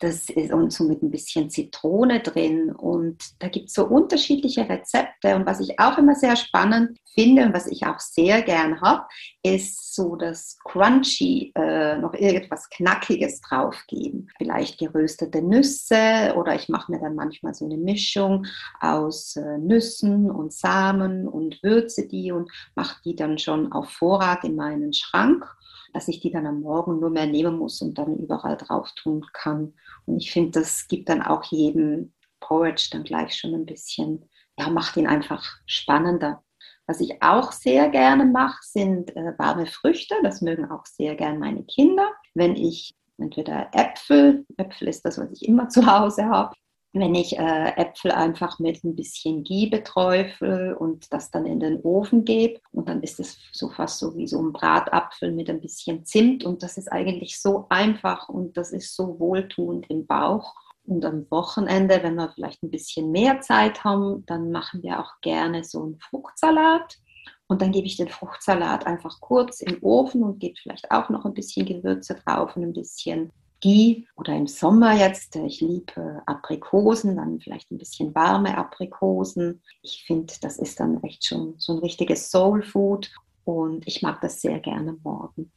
das 0.00 0.30
ist 0.30 0.52
und 0.52 0.72
so 0.72 0.84
mit 0.84 1.02
ein 1.02 1.10
bisschen 1.10 1.50
Zitrone 1.50 2.20
drin. 2.20 2.72
Und 2.72 3.22
da 3.38 3.48
gibt 3.48 3.68
es 3.68 3.74
so 3.74 3.86
unterschiedliche 3.86 4.68
Rezepte. 4.68 5.36
Und 5.36 5.46
was 5.46 5.60
ich 5.60 5.78
auch 5.78 5.98
immer 5.98 6.14
sehr 6.14 6.36
spannend 6.36 6.98
finde 7.14 7.44
und 7.44 7.52
was 7.52 7.66
ich 7.66 7.86
auch 7.86 8.00
sehr 8.00 8.40
gern 8.42 8.80
habe, 8.80 9.04
ist 9.42 9.94
so 9.94 10.16
das 10.16 10.58
Crunchy, 10.64 11.52
äh, 11.54 11.98
noch 11.98 12.14
irgendwas 12.14 12.68
Knackiges 12.70 13.42
draufgeben. 13.42 14.30
Vielleicht 14.38 14.78
geröstete 14.78 15.42
Nüsse 15.42 16.34
oder 16.36 16.54
ich 16.54 16.68
mache 16.68 16.90
mir 16.90 16.98
dann 16.98 17.14
manchmal 17.14 17.54
so 17.54 17.66
eine 17.66 17.76
Mischung 17.76 18.46
aus 18.80 19.36
äh, 19.36 19.58
Nüssen 19.58 20.30
und 20.30 20.52
Samen 20.52 21.28
und 21.28 21.62
würze 21.62 22.08
die 22.08 22.32
und 22.32 22.50
mache 22.74 23.00
die 23.04 23.16
dann 23.16 23.38
schon 23.38 23.70
auf 23.72 23.90
Vorrat 23.90 24.44
in 24.44 24.56
meinen 24.56 24.94
Schrank 24.94 25.44
dass 25.92 26.08
ich 26.08 26.20
die 26.20 26.30
dann 26.30 26.46
am 26.46 26.60
Morgen 26.60 27.00
nur 27.00 27.10
mehr 27.10 27.26
nehmen 27.26 27.58
muss 27.58 27.80
und 27.82 27.98
dann 27.98 28.16
überall 28.16 28.56
drauf 28.56 28.92
tun 28.94 29.26
kann. 29.32 29.74
Und 30.06 30.18
ich 30.18 30.32
finde, 30.32 30.60
das 30.60 30.88
gibt 30.88 31.08
dann 31.08 31.22
auch 31.22 31.44
jedem 31.44 32.12
Porridge 32.40 32.88
dann 32.92 33.04
gleich 33.04 33.34
schon 33.34 33.54
ein 33.54 33.66
bisschen, 33.66 34.28
ja, 34.58 34.70
macht 34.70 34.96
ihn 34.96 35.06
einfach 35.06 35.44
spannender. 35.66 36.42
Was 36.86 37.00
ich 37.00 37.22
auch 37.22 37.52
sehr 37.52 37.88
gerne 37.88 38.24
mache, 38.24 38.58
sind 38.62 39.14
äh, 39.16 39.38
warme 39.38 39.66
Früchte. 39.66 40.14
Das 40.22 40.40
mögen 40.40 40.70
auch 40.70 40.84
sehr 40.86 41.14
gern 41.14 41.38
meine 41.38 41.62
Kinder. 41.64 42.08
Wenn 42.34 42.56
ich 42.56 42.96
entweder 43.18 43.68
Äpfel, 43.72 44.44
Äpfel 44.56 44.88
ist 44.88 45.04
das, 45.04 45.18
was 45.18 45.30
ich 45.32 45.46
immer 45.46 45.68
zu 45.70 45.86
Hause 45.86 46.24
habe, 46.26 46.54
wenn 46.92 47.14
ich 47.14 47.38
äh, 47.38 47.72
Äpfel 47.76 48.10
einfach 48.10 48.58
mit 48.58 48.82
ein 48.82 48.96
bisschen 48.96 49.44
Ghee 49.44 49.66
beträufel 49.66 50.74
und 50.74 51.12
das 51.12 51.30
dann 51.30 51.46
in 51.46 51.60
den 51.60 51.80
Ofen 51.82 52.24
gebe 52.24 52.60
und 52.72 52.88
dann 52.88 53.02
ist 53.02 53.20
es 53.20 53.38
so 53.52 53.68
fast 53.70 53.98
so 53.98 54.16
wie 54.16 54.26
so 54.26 54.40
ein 54.40 54.52
Bratapfel 54.52 55.30
mit 55.30 55.48
ein 55.48 55.60
bisschen 55.60 56.04
Zimt 56.04 56.44
und 56.44 56.62
das 56.62 56.78
ist 56.78 56.90
eigentlich 56.90 57.40
so 57.40 57.66
einfach 57.68 58.28
und 58.28 58.56
das 58.56 58.72
ist 58.72 58.96
so 58.96 59.20
wohltuend 59.20 59.88
im 59.88 60.06
Bauch. 60.06 60.54
Und 60.84 61.04
am 61.04 61.30
Wochenende, 61.30 62.02
wenn 62.02 62.16
wir 62.16 62.32
vielleicht 62.34 62.62
ein 62.64 62.70
bisschen 62.70 63.12
mehr 63.12 63.40
Zeit 63.40 63.84
haben, 63.84 64.24
dann 64.26 64.50
machen 64.50 64.82
wir 64.82 64.98
auch 64.98 65.20
gerne 65.20 65.62
so 65.62 65.82
einen 65.82 65.98
Fruchtsalat. 66.00 66.98
Und 67.46 67.62
dann 67.62 67.70
gebe 67.70 67.86
ich 67.86 67.96
den 67.96 68.08
Fruchtsalat 68.08 68.86
einfach 68.86 69.20
kurz 69.20 69.60
im 69.60 69.80
Ofen 69.82 70.24
und 70.24 70.40
gebe 70.40 70.54
vielleicht 70.60 70.90
auch 70.90 71.08
noch 71.10 71.24
ein 71.24 71.34
bisschen 71.34 71.66
Gewürze 71.66 72.14
drauf 72.14 72.56
und 72.56 72.64
ein 72.64 72.72
bisschen 72.72 73.30
Ghee 73.60 74.06
oder 74.16 74.34
im 74.34 74.46
Sommer 74.46 74.94
jetzt, 74.94 75.36
äh, 75.36 75.46
ich 75.46 75.60
liebe 75.60 76.22
Aprikosen, 76.26 77.16
dann 77.16 77.40
vielleicht 77.40 77.70
ein 77.70 77.78
bisschen 77.78 78.14
warme 78.14 78.56
Aprikosen. 78.56 79.62
Ich 79.82 80.04
finde, 80.06 80.32
das 80.40 80.58
ist 80.58 80.80
dann 80.80 81.02
echt 81.02 81.24
schon 81.24 81.54
so 81.58 81.74
ein 81.74 81.78
richtiges 81.78 82.30
Soul 82.30 82.62
Food 82.62 83.10
und 83.44 83.86
ich 83.86 84.02
mag 84.02 84.20
das 84.20 84.40
sehr 84.40 84.58
gerne 84.60 84.96
morgen. 85.02 85.52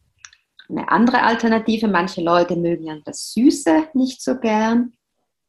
Eine 0.69 0.89
andere 0.89 1.23
Alternative, 1.23 1.87
manche 1.87 2.21
Leute 2.21 2.55
mögen 2.55 2.85
ja 2.85 2.97
das 3.03 3.33
Süße 3.33 3.89
nicht 3.93 4.21
so 4.21 4.39
gern. 4.39 4.93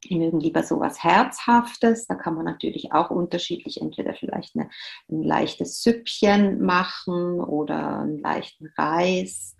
Die 0.04 0.18
mögen 0.18 0.40
lieber 0.40 0.62
so 0.62 0.80
was 0.80 1.02
Herzhaftes. 1.02 2.06
Da 2.06 2.14
kann 2.14 2.34
man 2.34 2.44
natürlich 2.44 2.92
auch 2.92 3.10
unterschiedlich 3.10 3.80
entweder 3.80 4.14
vielleicht 4.14 4.54
eine, 4.54 4.68
ein 5.08 5.22
leichtes 5.22 5.82
Süppchen 5.82 6.60
machen 6.60 7.40
oder 7.40 8.00
einen 8.00 8.18
leichten 8.18 8.70
Reis. 8.76 9.56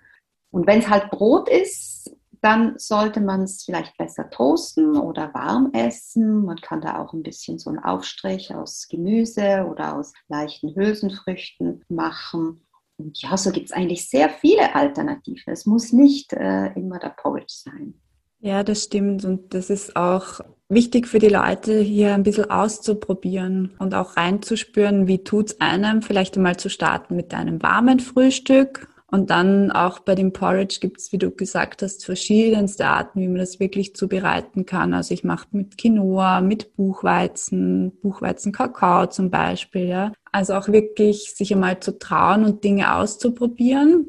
Und 0.51 0.67
wenn 0.67 0.81
es 0.81 0.89
halt 0.89 1.11
Brot 1.11 1.49
ist, 1.49 2.15
dann 2.45 2.79
sollte 2.79 3.23
man 3.23 3.45
es 3.45 3.65
vielleicht 3.65 3.97
besser 3.97 4.29
toasten 4.29 4.99
oder 4.99 5.33
warm 5.33 5.71
essen. 5.73 6.45
Man 6.45 6.59
kann 6.59 6.83
da 6.83 6.99
auch 6.99 7.15
ein 7.15 7.23
bisschen 7.23 7.59
so 7.59 7.71
einen 7.71 7.79
Aufstrich 7.79 8.55
aus 8.55 8.87
Gemüse 8.91 9.67
oder 9.67 9.97
aus 9.97 10.13
leichten 10.29 10.75
Hülsenfrüchten 10.75 11.83
machen. 11.89 12.67
Und 12.99 13.21
ja, 13.23 13.39
so 13.39 13.51
gibt 13.51 13.71
es 13.71 13.73
eigentlich 13.73 14.11
sehr 14.11 14.29
viele 14.29 14.75
Alternativen. 14.75 15.55
Es 15.55 15.65
muss 15.65 15.95
nicht 15.95 16.35
äh, 16.35 16.67
immer 16.75 16.99
der 16.99 17.15
Porridge 17.17 17.47
sein. 17.49 17.95
Ja, 18.41 18.63
das 18.63 18.85
stimmt. 18.85 19.25
Und 19.25 19.55
das 19.55 19.71
ist 19.71 19.97
auch 19.97 20.41
wichtig 20.69 21.09
für 21.09 21.21
die 21.21 21.31
Leute, 21.31 21.81
hier 21.81 22.13
ein 22.13 22.25
bisschen 22.25 22.51
auszuprobieren 22.51 23.75
und 23.79 23.95
auch 23.95 24.19
reinzuspüren, 24.19 25.09
wie 25.09 25.25
tut 25.25 25.47
es 25.47 25.61
einem, 25.63 26.03
vielleicht 26.03 26.37
einmal 26.37 26.59
zu 26.59 26.69
starten 26.69 27.17
mit 27.17 27.33
einem 27.33 27.63
warmen 27.63 28.01
Frühstück 28.01 28.87
und 29.15 29.31
dann 29.31 29.71
auch 29.71 30.01
bei 30.01 30.17
dem 30.17 30.33
Porridge 30.33 30.79
gibt 30.81 30.99
es, 30.99 31.13
wie 31.13 31.19
du 31.19 31.31
gesagt 31.31 31.83
hast, 31.83 32.05
verschiedenste 32.05 32.87
Arten, 32.87 33.21
wie 33.21 33.29
man 33.29 33.39
das 33.39 33.61
wirklich 33.61 33.95
zubereiten 33.95 34.67
kann. 34.67 34.93
Also 34.93 35.15
ich 35.15 35.23
mache 35.23 35.47
mit 35.53 35.79
Quinoa, 35.79 36.41
mit 36.41 36.75
Buchweizen, 36.75 37.93
Buchweizen 38.03 38.51
Kakao 38.51 39.07
zum 39.07 39.31
Beispiel. 39.31 39.87
Ja. 39.87 40.13
Also 40.33 40.55
auch 40.55 40.67
wirklich 40.67 41.33
sich 41.33 41.55
einmal 41.55 41.79
zu 41.79 41.97
trauen 41.97 42.45
und 42.45 42.65
Dinge 42.65 42.97
auszuprobieren 42.97 44.07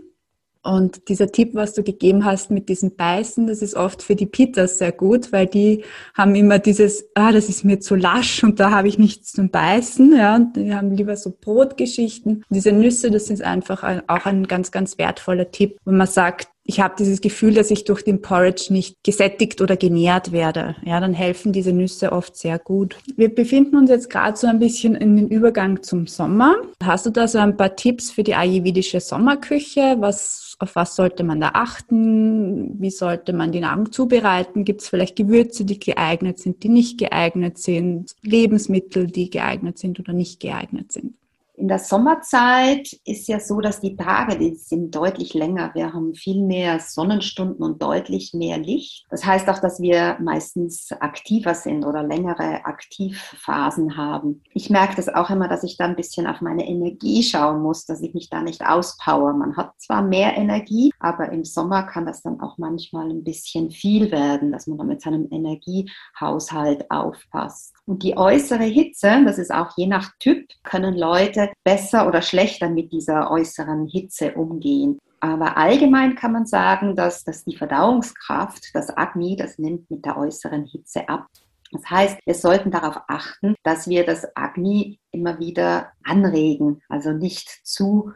und 0.65 1.09
dieser 1.09 1.31
Tipp, 1.31 1.53
was 1.53 1.73
du 1.73 1.83
gegeben 1.83 2.25
hast 2.25 2.49
mit 2.49 2.69
diesem 2.69 2.95
Beißen, 2.95 3.47
das 3.47 3.61
ist 3.61 3.75
oft 3.75 4.01
für 4.01 4.15
die 4.15 4.25
Pitas 4.25 4.79
sehr 4.79 4.91
gut, 4.91 5.31
weil 5.31 5.45
die 5.45 5.83
haben 6.15 6.33
immer 6.35 6.59
dieses, 6.59 7.07
ah, 7.13 7.31
das 7.31 7.49
ist 7.49 7.63
mir 7.63 7.79
zu 7.79 7.95
lasch 7.95 8.43
und 8.43 8.59
da 8.59 8.71
habe 8.71 8.87
ich 8.87 8.97
nichts 8.97 9.31
zum 9.31 9.49
Beißen, 9.49 10.15
ja, 10.17 10.35
und 10.35 10.55
die 10.55 10.73
haben 10.73 10.91
lieber 10.91 11.15
so 11.15 11.31
Brotgeschichten. 11.39 12.43
Diese 12.49 12.71
Nüsse, 12.71 13.11
das 13.11 13.29
ist 13.29 13.43
einfach 13.43 13.83
ein, 13.83 14.01
auch 14.09 14.25
ein 14.25 14.47
ganz, 14.47 14.71
ganz 14.71 14.97
wertvoller 14.97 15.51
Tipp, 15.51 15.77
wenn 15.85 15.97
man 15.97 16.07
sagt, 16.07 16.49
ich 16.67 16.79
habe 16.79 16.95
dieses 16.97 17.21
Gefühl, 17.21 17.53
dass 17.53 17.69
ich 17.69 17.83
durch 17.83 18.03
den 18.03 18.23
Porridge 18.23 18.73
nicht 18.73 19.03
gesättigt 19.03 19.61
oder 19.61 19.77
genährt 19.77 20.31
werde. 20.31 20.75
Ja, 20.83 20.99
dann 20.99 21.13
helfen 21.13 21.53
diese 21.53 21.71
Nüsse 21.71 22.11
oft 22.11 22.35
sehr 22.35 22.57
gut. 22.57 22.97
Wir 23.15 23.33
befinden 23.33 23.75
uns 23.75 23.91
jetzt 23.91 24.09
gerade 24.09 24.35
so 24.35 24.47
ein 24.47 24.57
bisschen 24.57 24.95
in 24.95 25.15
den 25.15 25.27
Übergang 25.27 25.83
zum 25.83 26.07
Sommer. 26.07 26.55
Hast 26.83 27.05
du 27.05 27.11
da 27.11 27.27
so 27.27 27.37
ein 27.37 27.55
paar 27.55 27.75
Tipps 27.75 28.09
für 28.09 28.23
die 28.23 28.33
ayurvedische 28.33 28.99
Sommerküche? 28.99 29.97
Was 29.99 30.55
auf 30.57 30.75
was 30.75 30.95
sollte 30.95 31.23
man 31.23 31.39
da 31.39 31.51
achten? 31.53 32.81
Wie 32.81 32.89
sollte 32.89 33.33
man 33.33 33.51
die 33.51 33.59
Nahrung 33.59 33.91
zubereiten? 33.91 34.65
Gibt 34.65 34.81
es 34.81 34.89
vielleicht 34.89 35.15
Gewürze, 35.15 35.65
die 35.65 35.79
geeignet 35.79 36.39
sind, 36.39 36.63
die 36.63 36.69
nicht 36.69 36.97
geeignet 36.97 37.59
sind? 37.59 38.15
Lebensmittel, 38.23 39.05
die 39.05 39.29
geeignet 39.29 39.77
sind 39.77 39.99
oder 39.99 40.13
nicht 40.13 40.39
geeignet 40.39 40.91
sind? 40.91 41.15
In 41.57 41.69
der 41.69 41.79
Sommerzeit 41.79 42.91
ist 43.05 43.29
ja 43.29 43.39
so, 43.39 43.61
dass 43.61 43.79
die 43.79 43.95
Tage, 43.95 44.37
die 44.37 44.55
sind 44.55 44.93
deutlich 44.93 45.33
länger. 45.33 45.71
Wir 45.73 45.93
haben 45.93 46.13
viel 46.13 46.43
mehr 46.43 46.79
Sonnenstunden 46.81 47.63
und 47.63 47.81
deutlich 47.81 48.33
mehr 48.33 48.57
Licht. 48.57 49.05
Das 49.09 49.25
heißt 49.25 49.47
auch, 49.47 49.59
dass 49.59 49.79
wir 49.79 50.17
meistens 50.19 50.91
aktiver 50.99 51.55
sind 51.55 51.85
oder 51.85 52.03
längere 52.03 52.65
Aktivphasen 52.65 53.95
haben. 53.95 54.43
Ich 54.53 54.69
merke 54.69 54.97
das 54.97 55.07
auch 55.07 55.29
immer, 55.29 55.47
dass 55.47 55.63
ich 55.63 55.77
da 55.77 55.85
ein 55.85 55.95
bisschen 55.95 56.27
auf 56.27 56.41
meine 56.41 56.67
Energie 56.67 57.23
schauen 57.23 57.61
muss, 57.61 57.85
dass 57.85 58.01
ich 58.01 58.13
mich 58.13 58.29
da 58.29 58.41
nicht 58.41 58.65
auspower. 58.65 59.33
Man 59.33 59.55
hat 59.55 59.71
zwar 59.77 60.01
mehr 60.01 60.35
Energie, 60.35 60.91
aber 60.99 61.31
im 61.31 61.45
Sommer 61.45 61.83
kann 61.83 62.05
das 62.05 62.21
dann 62.21 62.41
auch 62.41 62.57
manchmal 62.57 63.09
ein 63.09 63.23
bisschen 63.23 63.71
viel 63.71 64.11
werden, 64.11 64.51
dass 64.51 64.67
man 64.67 64.77
da 64.77 64.83
mit 64.83 65.01
seinem 65.01 65.29
Energiehaushalt 65.31 66.91
aufpasst. 66.91 67.74
Und 67.85 68.01
die 68.01 68.17
äußere 68.17 68.63
Hitze, 68.63 69.23
das 69.25 69.37
ist 69.37 69.53
auch 69.53 69.71
je 69.77 69.87
nach 69.87 70.11
Typ, 70.19 70.47
können 70.63 70.95
Leute 70.95 71.51
besser 71.63 72.07
oder 72.07 72.21
schlechter 72.21 72.69
mit 72.69 72.91
dieser 72.91 73.29
äußeren 73.29 73.87
Hitze 73.87 74.33
umgehen. 74.33 74.97
Aber 75.19 75.57
allgemein 75.57 76.15
kann 76.15 76.31
man 76.31 76.45
sagen, 76.45 76.95
dass, 76.95 77.23
dass 77.23 77.45
die 77.45 77.55
Verdauungskraft, 77.55 78.71
das 78.73 78.95
Agni, 78.95 79.35
das 79.35 79.57
nimmt 79.57 79.89
mit 79.89 80.05
der 80.05 80.17
äußeren 80.17 80.65
Hitze 80.65 81.07
ab. 81.09 81.27
Das 81.71 81.89
heißt, 81.89 82.19
wir 82.25 82.35
sollten 82.35 82.71
darauf 82.71 83.01
achten, 83.07 83.55
dass 83.63 83.87
wir 83.87 84.05
das 84.05 84.25
Agni 84.35 84.99
immer 85.11 85.39
wieder 85.39 85.91
anregen, 86.03 86.81
also 86.89 87.11
nicht 87.11 87.49
zu 87.63 88.13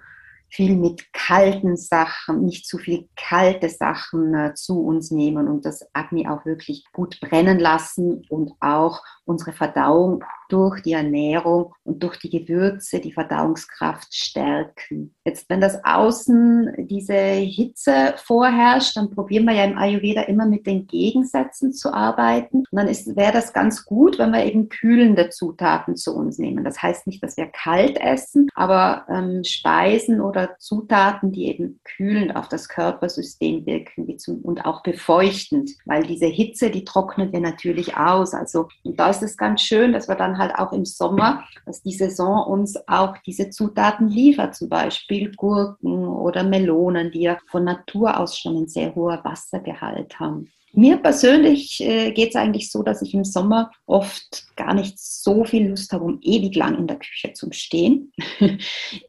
viel 0.50 0.76
mit 0.76 1.12
kalten 1.14 1.78
Sachen, 1.78 2.46
nicht 2.46 2.68
zu 2.68 2.78
viel 2.78 3.08
kalte 3.16 3.70
Sachen 3.70 4.34
äh, 4.34 4.54
zu 4.56 4.82
uns 4.82 5.12
nehmen 5.12 5.48
und 5.48 5.66
das 5.66 5.88
Agni 5.94 6.28
auch 6.28 6.46
wirklich 6.46 6.86
gut 6.94 7.20
brennen 7.20 7.60
lassen 7.60 8.26
und 8.30 8.52
auch 8.60 9.04
unsere 9.26 9.54
Verdauung 9.54 10.24
durch 10.50 10.82
die 10.82 10.94
Ernährung 10.94 11.74
und 11.84 12.04
durch 12.04 12.18
die 12.18 12.30
Gewürze 12.30 13.00
die 13.00 13.14
Verdauungskraft 13.14 14.14
stärken. 14.14 15.16
Jetzt, 15.24 15.50
wenn 15.50 15.62
das 15.62 15.84
Außen 15.84 16.88
diese 16.88 17.14
Hitze 17.14 18.16
vorherrscht, 18.18 18.98
dann 18.98 19.12
probieren 19.12 19.46
wir 19.46 19.54
ja 19.54 19.66
im 19.66 19.78
Ayurveda 19.78 20.24
immer 20.24 20.46
mit 20.46 20.66
den 20.66 20.88
Gegensätzen 20.88 21.72
zu 21.72 21.94
arbeiten. 21.94 22.64
Und 22.72 22.76
dann 22.78 22.88
wäre 22.88 23.32
das 23.32 23.54
ganz 23.54 23.86
gut, 23.86 24.18
wenn 24.18 24.32
wir 24.32 24.44
eben 24.44 24.70
kühlende 24.70 25.30
Zutaten 25.30 25.96
zu 25.96 26.16
uns 26.16 26.40
nehmen. 26.40 26.64
Das 26.64 26.82
heißt 26.82 27.08
nicht, 27.08 27.24
dass 27.24 27.38
wir 27.38 27.48
kalt 27.48 28.00
essen, 28.02 28.50
aber 28.56 29.06
ähm, 29.10 29.44
Speisen 29.44 30.20
oder 30.20 30.58
Zutaten, 30.58 31.32
die 31.32 31.46
eben 31.48 31.80
kühlend 31.84 32.36
auf 32.36 32.48
das 32.48 32.68
Körpersystem 32.68 33.66
wirken 33.66 34.08
wie 34.08 34.18
zum, 34.18 34.42
und 34.42 34.66
auch 34.66 34.82
befeuchtend, 34.82 35.72
weil 35.86 36.04
diese 36.04 36.26
Hitze, 36.26 36.72
die 36.72 36.84
trocknet 36.84 37.32
wir 37.34 37.40
natürlich 37.40 37.96
aus. 37.96 38.34
Also 38.34 38.68
und 38.84 39.00
da 39.00 39.10
ist 39.10 39.22
es 39.22 39.38
ganz 39.38 39.62
schön, 39.62 39.94
dass 39.94 40.08
wir 40.08 40.16
dann 40.16 40.39
halt 40.40 40.56
auch 40.56 40.72
im 40.74 40.86
Sommer, 40.86 41.44
dass 41.66 41.84
die 41.84 41.94
Saison 41.94 42.48
uns 42.48 42.76
auch 42.88 43.18
diese 43.20 43.52
Zutaten 43.52 44.08
liefert, 44.08 44.56
zum 44.56 44.70
Beispiel 44.70 45.32
Gurken 45.36 46.08
oder 46.08 46.44
Melonen, 46.44 47.12
die 47.12 47.22
ja 47.22 47.38
von 47.48 47.66
Natur 47.66 48.18
aus 48.20 48.38
schon 48.38 48.58
einen 48.58 48.68
sehr 48.68 48.96
hohen 48.96 49.24
Wassergehalt 49.24 50.20
haben. 50.20 50.52
Mir 50.74 50.98
persönlich 50.98 51.82
äh, 51.82 52.12
geht 52.12 52.30
es 52.30 52.36
eigentlich 52.36 52.72
so, 52.72 52.84
dass 52.84 53.02
ich 53.02 53.14
im 53.14 53.24
Sommer 53.24 53.72
oft 53.86 54.46
gar 54.56 54.74
nicht 54.74 55.00
so 55.00 55.44
viel 55.44 55.70
Lust 55.70 55.92
habe, 55.94 56.06
um 56.06 56.20
ewig 56.22 56.56
lang 56.56 56.78
in 56.78 56.88
der 56.88 57.00
Küche 57.00 57.34
zu 57.34 57.52
stehen. 57.52 58.12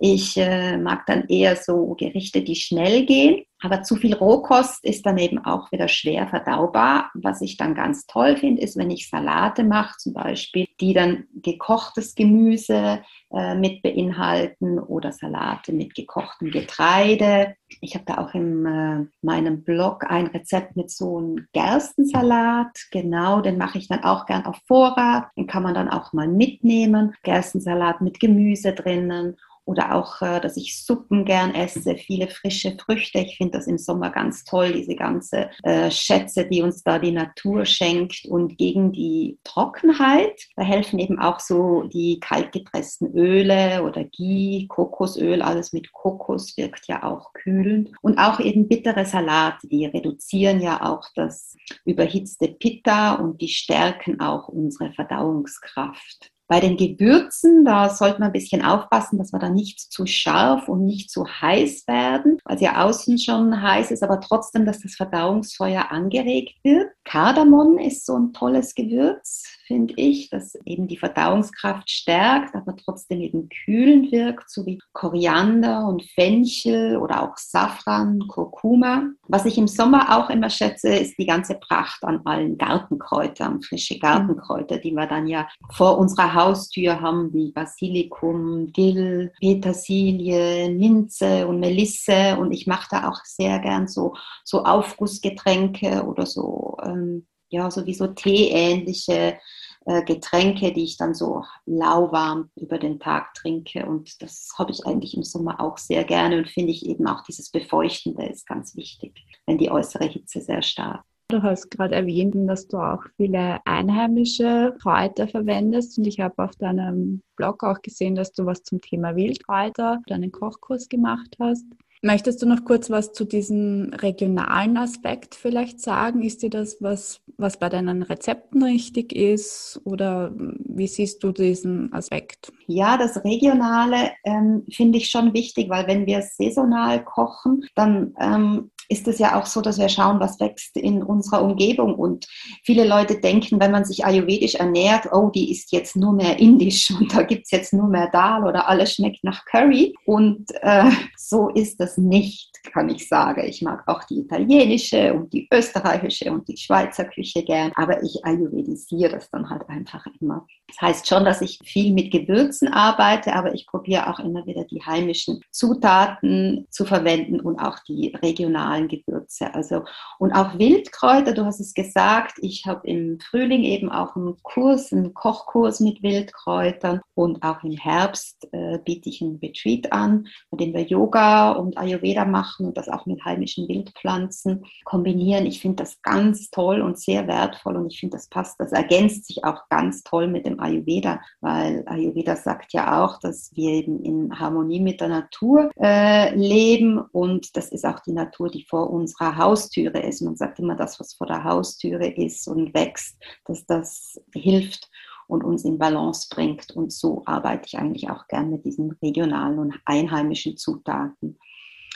ich 0.01 0.37
äh, 0.37 0.79
mag 0.79 1.07
dann 1.07 1.27
eher 1.29 1.57
so 1.57 1.95
Gerichte, 1.95 2.43
die 2.43 2.57
schnell 2.57 3.05
gehen. 3.05 3.45
Aber 3.63 3.83
zu 3.83 3.97
viel 3.97 4.15
Rohkost 4.15 4.83
ist 4.85 5.05
dann 5.05 5.19
eben 5.19 5.39
auch 5.45 5.71
wieder 5.71 5.87
schwer 5.89 6.27
verdaubar. 6.29 7.11
Was 7.15 7.43
ich 7.43 7.59
dann 7.59 7.75
ganz 7.75 8.07
toll 8.07 8.37
finde, 8.37 8.63
ist, 8.63 8.77
wenn 8.79 8.91
ich 8.91 9.11
Salate 9.11 9.65
mache, 9.65 9.97
zum 9.99 10.15
Beispiel, 10.15 10.67
die 10.81 10.95
dann 10.95 11.25
gekochtes 11.35 12.15
Gemüse 12.15 13.03
äh, 13.33 13.55
mit 13.55 13.83
beinhalten 13.83 14.79
oder 14.79 15.13
Salate 15.13 15.73
mit 15.75 15.95
gekochtem 15.95 16.51
Getreide. 16.51 17.55
Ich 17.81 17.95
habe 17.95 18.05
da 18.05 18.19
auch 18.19 18.35
in 18.35 18.67
äh, 18.67 19.07
meinem 19.23 19.63
Blog 19.63 20.05
ein 20.09 20.27
Rezept 20.27 20.77
mit 20.77 20.91
so 20.91 21.19
einem 21.19 21.47
Gerstensalat. 21.53 22.87
Genau, 22.91 23.41
den 23.41 23.59
mache 23.59 23.79
ich 23.79 23.89
dann 23.89 24.05
auch 24.05 24.27
gern 24.27 24.45
auf 24.45 24.59
Vorrat. 24.67 25.29
Den 25.37 25.47
kann 25.47 25.63
man 25.63 25.75
dann 25.75 25.89
auch 25.89 26.13
mal 26.13 26.29
mitnehmen. 26.29 27.15
Gerstensalat 27.23 28.01
mit 28.01 28.21
Gemüse 28.21 28.73
drinnen 28.73 29.37
oder 29.71 29.95
auch, 29.95 30.21
äh, 30.21 30.41
dass 30.41 30.57
ich 30.57 30.85
Suppen 30.85 31.25
gern 31.25 31.55
esse, 31.55 31.95
viele 31.95 32.27
frische 32.27 32.77
Früchte. 32.77 33.21
Ich 33.21 33.37
finde 33.37 33.57
das 33.57 33.69
im 33.69 33.79
Sommer 33.79 34.11
ganz 34.11 34.43
toll, 34.43 34.73
diese 34.73 34.97
ganze 34.97 35.49
äh, 35.63 35.93
Schätze, 35.93 36.45
die 36.45 36.61
uns 36.61 36.83
da 36.83 36.99
die 36.99 37.13
Natur 37.13 37.65
schenkt. 37.65 38.25
Und 38.29 38.59
gegen 38.59 38.91
die 38.91 39.39
Trockenheit, 39.45 40.49
da 40.57 40.65
helfen 40.65 40.99
eben 40.99 41.21
auch 41.21 41.39
so 41.39 41.85
die 41.85 42.19
kaltgepressten 42.19 43.15
Öle 43.15 43.85
oder 43.85 44.03
Ghee, 44.03 44.67
Kokosöl, 44.67 45.41
alles 45.41 45.73
mit 45.73 45.93
Kokos 45.93 46.57
wirkt 46.57 46.89
ja 46.89 47.05
auch 47.05 47.33
kühlend. 47.33 47.93
Und 48.03 48.19
auch 48.19 48.41
eben 48.41 48.67
bittere 48.67 49.07
Salate, 49.07 49.69
die 49.69 49.87
reduzieren 49.87 50.61
ja 50.61 50.83
auch 50.83 51.05
das 51.15 51.57
überhitzte 51.85 52.49
Pitta 52.49 53.15
und 53.15 53.41
die 53.41 53.49
stärken 53.49 54.19
auch 54.19 54.49
unsere 54.49 54.93
Verdauungskraft. 54.93 56.33
Bei 56.51 56.59
den 56.59 56.77
Gewürzen, 56.77 57.65
da 57.65 57.91
sollte 57.91 58.19
man 58.19 58.31
ein 58.31 58.33
bisschen 58.33 58.65
aufpassen, 58.65 59.19
dass 59.19 59.33
wir 59.33 59.39
da 59.39 59.51
nicht 59.51 59.79
zu 59.79 60.05
scharf 60.05 60.69
und 60.69 60.85
nicht 60.85 61.09
zu 61.09 61.25
heiß 61.25 61.87
werden, 61.87 62.39
weil 62.45 62.57
es 62.57 62.61
ja 62.61 62.85
außen 62.85 63.19
schon 63.19 63.63
heiß 63.63 63.93
ist, 63.93 64.03
aber 64.03 64.21
trotzdem, 64.21 64.67
dass 64.67 64.81
das 64.81 64.97
Verdauungsfeuer 64.97 65.93
angeregt 65.93 66.57
wird. 66.65 66.89
Kardamom 67.05 67.79
ist 67.79 68.05
so 68.05 68.17
ein 68.17 68.33
tolles 68.33 68.75
Gewürz 68.75 69.45
finde 69.71 69.95
ich, 69.99 70.31
das 70.31 70.57
eben 70.65 70.89
die 70.89 70.97
Verdauungskraft 70.97 71.89
stärkt, 71.89 72.57
aber 72.57 72.75
trotzdem 72.75 73.21
eben 73.21 73.49
kühlend 73.49 74.11
wirkt, 74.11 74.51
so 74.51 74.67
wie 74.67 74.81
Koriander 74.93 75.87
und 75.87 76.03
Fenchel 76.03 76.97
oder 76.97 77.23
auch 77.23 77.37
Safran, 77.37 78.19
Kurkuma. 78.27 79.11
Was 79.31 79.47
ich 79.47 79.57
im 79.59 79.69
Sommer 79.69 80.17
auch 80.17 80.29
immer 80.29 80.51
schätze, 80.51 80.89
ist 80.89 81.17
die 81.19 81.27
ganze 81.27 81.55
Pracht 81.55 82.03
an 82.03 82.21
allen 82.25 82.59
Gartenkräutern, 82.59 83.63
frische 83.63 83.99
Gartenkräuter, 83.99 84.79
die 84.79 84.93
wir 84.93 85.07
dann 85.07 85.29
ja 85.29 85.49
vor 85.73 85.99
unserer 85.99 86.35
Haustür 86.35 87.01
haben, 87.01 87.33
wie 87.33 87.53
Basilikum, 87.53 88.73
Dill, 88.73 89.33
Petersilie, 89.41 90.71
Minze 90.71 91.47
und 91.47 91.61
Melisse. 91.61 92.37
Und 92.39 92.53
ich 92.53 92.67
mache 92.67 92.89
da 92.91 93.09
auch 93.09 93.25
sehr 93.25 93.61
gern 93.61 93.87
so, 93.87 94.15
so 94.45 94.65
Aufgussgetränke 94.65 96.05
oder 96.05 96.27
so 96.27 96.77
ähm, 96.83 97.27
ja, 97.51 97.71
sowieso 97.71 98.07
teeähnliche 98.09 99.39
äh, 99.87 100.03
Getränke, 100.05 100.73
die 100.73 100.85
ich 100.85 100.97
dann 100.97 101.15
so 101.15 101.45
lauwarm 101.67 102.51
über 102.57 102.79
den 102.79 103.01
Tag 103.01 103.35
trinke. 103.35 103.87
Und 103.87 104.23
das 104.23 104.53
habe 104.59 104.73
ich 104.73 104.87
eigentlich 104.87 105.17
im 105.17 105.23
Sommer 105.23 105.61
auch 105.61 105.79
sehr 105.79 106.05
gerne 106.05 106.39
und 106.39 106.49
finde 106.49 106.73
ich 106.73 106.87
eben 106.87 107.07
auch 107.07 107.23
dieses 107.23 107.51
Befeuchtende 107.51 108.27
ist 108.27 108.47
ganz 108.47 108.77
wichtig, 108.77 109.25
wenn 109.47 109.59
die 109.59 109.71
äußere 109.71 110.05
Hitze 110.05 110.41
sehr 110.41 110.63
stark 110.63 111.05
Du 111.31 111.41
hast 111.45 111.71
gerade 111.71 111.95
erwähnt, 111.95 112.35
dass 112.49 112.67
du 112.67 112.77
auch 112.79 113.05
viele 113.17 113.65
einheimische 113.65 114.75
Kräuter 114.83 115.29
verwendest 115.29 115.97
und 115.97 116.05
ich 116.09 116.19
habe 116.19 116.43
auf 116.43 116.57
deinem 116.57 117.23
Blog 117.37 117.63
auch 117.63 117.81
gesehen, 117.83 118.17
dass 118.17 118.33
du 118.33 118.47
was 118.47 118.65
zum 118.65 118.81
Thema 118.81 119.15
Wildkräuter, 119.15 120.01
deinen 120.09 120.33
Kochkurs 120.33 120.89
gemacht 120.89 121.37
hast. 121.39 121.67
Möchtest 122.03 122.41
du 122.41 122.47
noch 122.47 122.65
kurz 122.65 122.89
was 122.89 123.13
zu 123.13 123.27
diesem 123.27 123.93
regionalen 123.93 124.79
Aspekt 124.79 125.35
vielleicht 125.35 125.81
sagen? 125.81 126.23
Ist 126.23 126.43
dir 126.43 126.49
das 126.49 126.79
was, 126.81 127.21
was 127.37 127.59
bei 127.59 127.69
deinen 127.69 128.03
Rezepten 128.03 128.63
richtig 128.63 129.13
ist 129.13 129.79
oder 129.85 130.33
wie 130.35 130.87
siehst 130.87 131.23
du 131.23 131.33
diesen 131.33 131.93
Aspekt? 131.93 132.53
Ja, 132.67 132.97
das 132.97 133.23
Regionale 133.23 134.13
ähm, 134.25 134.65
finde 134.73 134.97
ich 134.97 135.11
schon 135.11 135.35
wichtig, 135.35 135.69
weil 135.69 135.87
wenn 135.89 136.07
wir 136.07 136.23
saisonal 136.23 137.05
kochen, 137.05 137.67
dann 137.75 138.15
ähm, 138.19 138.71
ist 138.91 139.07
es 139.07 139.19
ja 139.21 139.39
auch 139.39 139.47
so, 139.47 139.61
dass 139.61 139.79
wir 139.79 139.89
schauen, 139.89 140.19
was 140.19 140.41
wächst 140.41 140.77
in 140.77 141.03
unserer 141.03 141.43
Umgebung. 141.43 141.95
Und 141.95 142.27
viele 142.65 142.87
Leute 142.87 143.21
denken, 143.21 143.61
wenn 143.61 143.71
man 143.71 143.85
sich 143.85 144.05
ayurvedisch 144.05 144.57
ernährt, 144.57 145.07
oh, 145.13 145.31
die 145.31 145.53
ist 145.53 145.71
jetzt 145.73 145.97
nur 145.97 146.13
mehr 146.13 146.39
indisch 146.39 146.91
und 146.91 147.15
da 147.15 147.23
gibt 147.23 147.45
es 147.45 147.53
jetzt 147.53 147.73
nur 147.73 147.89
mehr 147.89 148.11
Dal 148.11 148.45
oder 148.45 148.69
alles 148.69 148.95
schmeckt 148.95 149.23
nach 149.23 149.45
Curry. 149.45 149.95
Und 150.05 150.51
äh, 150.63 150.91
so 151.17 151.51
ist 151.51 151.79
das 151.79 151.97
nicht, 151.99 152.51
kann 152.73 152.91
ich 152.91 153.09
sagen. 153.09 153.45
Ich 153.45 153.63
mag 153.63 153.87
auch 153.87 154.03
die 154.05 154.19
italienische 154.19 155.15
und 155.15 155.33
die 155.33 155.49
österreichische 155.53 156.33
und 156.33 156.49
die 156.49 156.57
Schweizer 156.57 157.05
Küche 157.05 157.45
gern, 157.45 157.71
aber 157.77 158.03
ich 158.03 158.25
ayurvedisiere 158.25 159.13
das 159.13 159.31
dann 159.31 159.49
halt 159.49 159.69
einfach 159.69 160.05
immer. 160.21 160.47
Das 160.69 160.81
heißt 160.81 161.09
schon, 161.09 161.25
dass 161.25 161.41
ich 161.43 161.61
viel 161.65 161.93
mit 161.93 162.11
Gewürzen 162.11 162.69
arbeite, 162.69 163.35
aber 163.35 163.55
ich 163.55 163.67
probiere 163.67 164.09
auch 164.09 164.19
immer 164.19 164.47
wieder 164.47 164.65
die 164.65 164.83
heimischen 164.83 165.41
Zutaten 165.51 166.67
zu 166.71 166.85
verwenden 166.85 167.41
und 167.41 167.59
auch 167.59 167.79
die 167.87 168.15
regionalen 168.23 168.80
Gewürze. 168.89 169.55
Also 169.55 169.85
und 170.19 170.33
auch 170.33 170.59
Wildkräuter, 170.59 171.33
du 171.33 171.45
hast 171.45 171.61
es 171.61 171.75
gesagt, 171.75 172.39
ich 172.41 172.67
habe 172.67 172.87
im 172.87 173.19
Frühling 173.21 173.63
eben 173.63 173.91
auch 173.91 174.17
einen 174.17 174.37
Kurs, 174.43 174.93
einen 174.93 175.15
Kochkurs 175.15 175.81
mit 175.81 176.03
Wildkräutern 176.03 177.01
und 177.15 177.43
auch 177.43 177.63
im 177.63 177.77
Herbst 177.77 178.49
äh, 178.53 178.79
biete 178.85 179.09
ich 179.09 179.23
einen 179.23 179.37
Retreat 179.37 179.93
an, 179.93 180.27
bei 180.51 180.59
dem 180.59 180.75
wir 180.75 180.83
Yoga 180.83 181.53
und 181.53 181.79
Ayurveda 181.79 182.25
machen 182.25 182.67
und 182.67 182.77
das 182.77 182.89
auch 182.89 183.07
mit 183.07 183.25
heimischen 183.25 183.69
Wildpflanzen 183.69 184.65
kombinieren. 184.85 185.47
Ich 185.47 185.61
finde 185.61 185.83
das 185.83 186.01
ganz 186.03 186.51
toll 186.51 186.81
und 186.81 186.99
sehr 186.99 187.27
wertvoll 187.27 187.77
und 187.77 187.93
ich 187.93 188.01
finde, 188.01 188.17
das 188.17 188.29
passt, 188.29 188.59
das 188.61 188.73
ergänzt 188.73 189.27
sich 189.27 189.45
auch 189.45 189.69
ganz 189.69 190.03
toll 190.03 190.29
mit 190.29 190.47
dem 190.47 190.61
Ayurveda, 190.61 191.21
weil 191.41 191.85
Ayurveda 191.87 192.37
sagt 192.37 192.73
ja 192.73 193.05
auch, 193.05 193.19
dass 193.19 193.51
wir 193.55 193.71
eben 193.71 194.03
in 194.03 194.39
Harmonie 194.39 194.81
mit 194.81 195.01
der 195.01 195.09
Natur 195.09 195.71
äh, 195.81 196.35
leben 196.35 196.99
und 196.99 197.57
das 197.57 197.71
ist 197.71 197.85
auch 197.85 198.01
die 198.01 198.13
Natur, 198.13 198.51
die 198.51 198.65
vor 198.71 198.91
unserer 198.91 199.37
Haustüre 199.37 200.01
ist. 200.01 200.23
Man 200.23 200.37
sagt 200.37 200.61
immer, 200.61 200.77
das, 200.77 200.99
was 201.01 201.15
vor 201.15 201.27
der 201.27 201.45
Haustüre 201.45 202.07
ist 202.07 202.49
und 202.49 202.73
wächst, 202.73 203.19
dass 203.45 203.67
das 203.67 204.19
hilft 204.33 204.89
und 205.27 205.45
uns 205.45 205.65
in 205.65 205.79
Balance 205.79 206.29
bringt. 206.31 206.71
Und 206.71 206.93
so 206.93 207.23
arbeite 207.27 207.67
ich 207.67 207.79
eigentlich 207.79 208.09
auch 208.09 208.27
gern 208.29 208.51
mit 208.51 208.65
diesen 208.65 208.93
regionalen 209.03 209.59
und 209.59 209.75
einheimischen 209.85 210.57
Zutaten. 210.57 211.39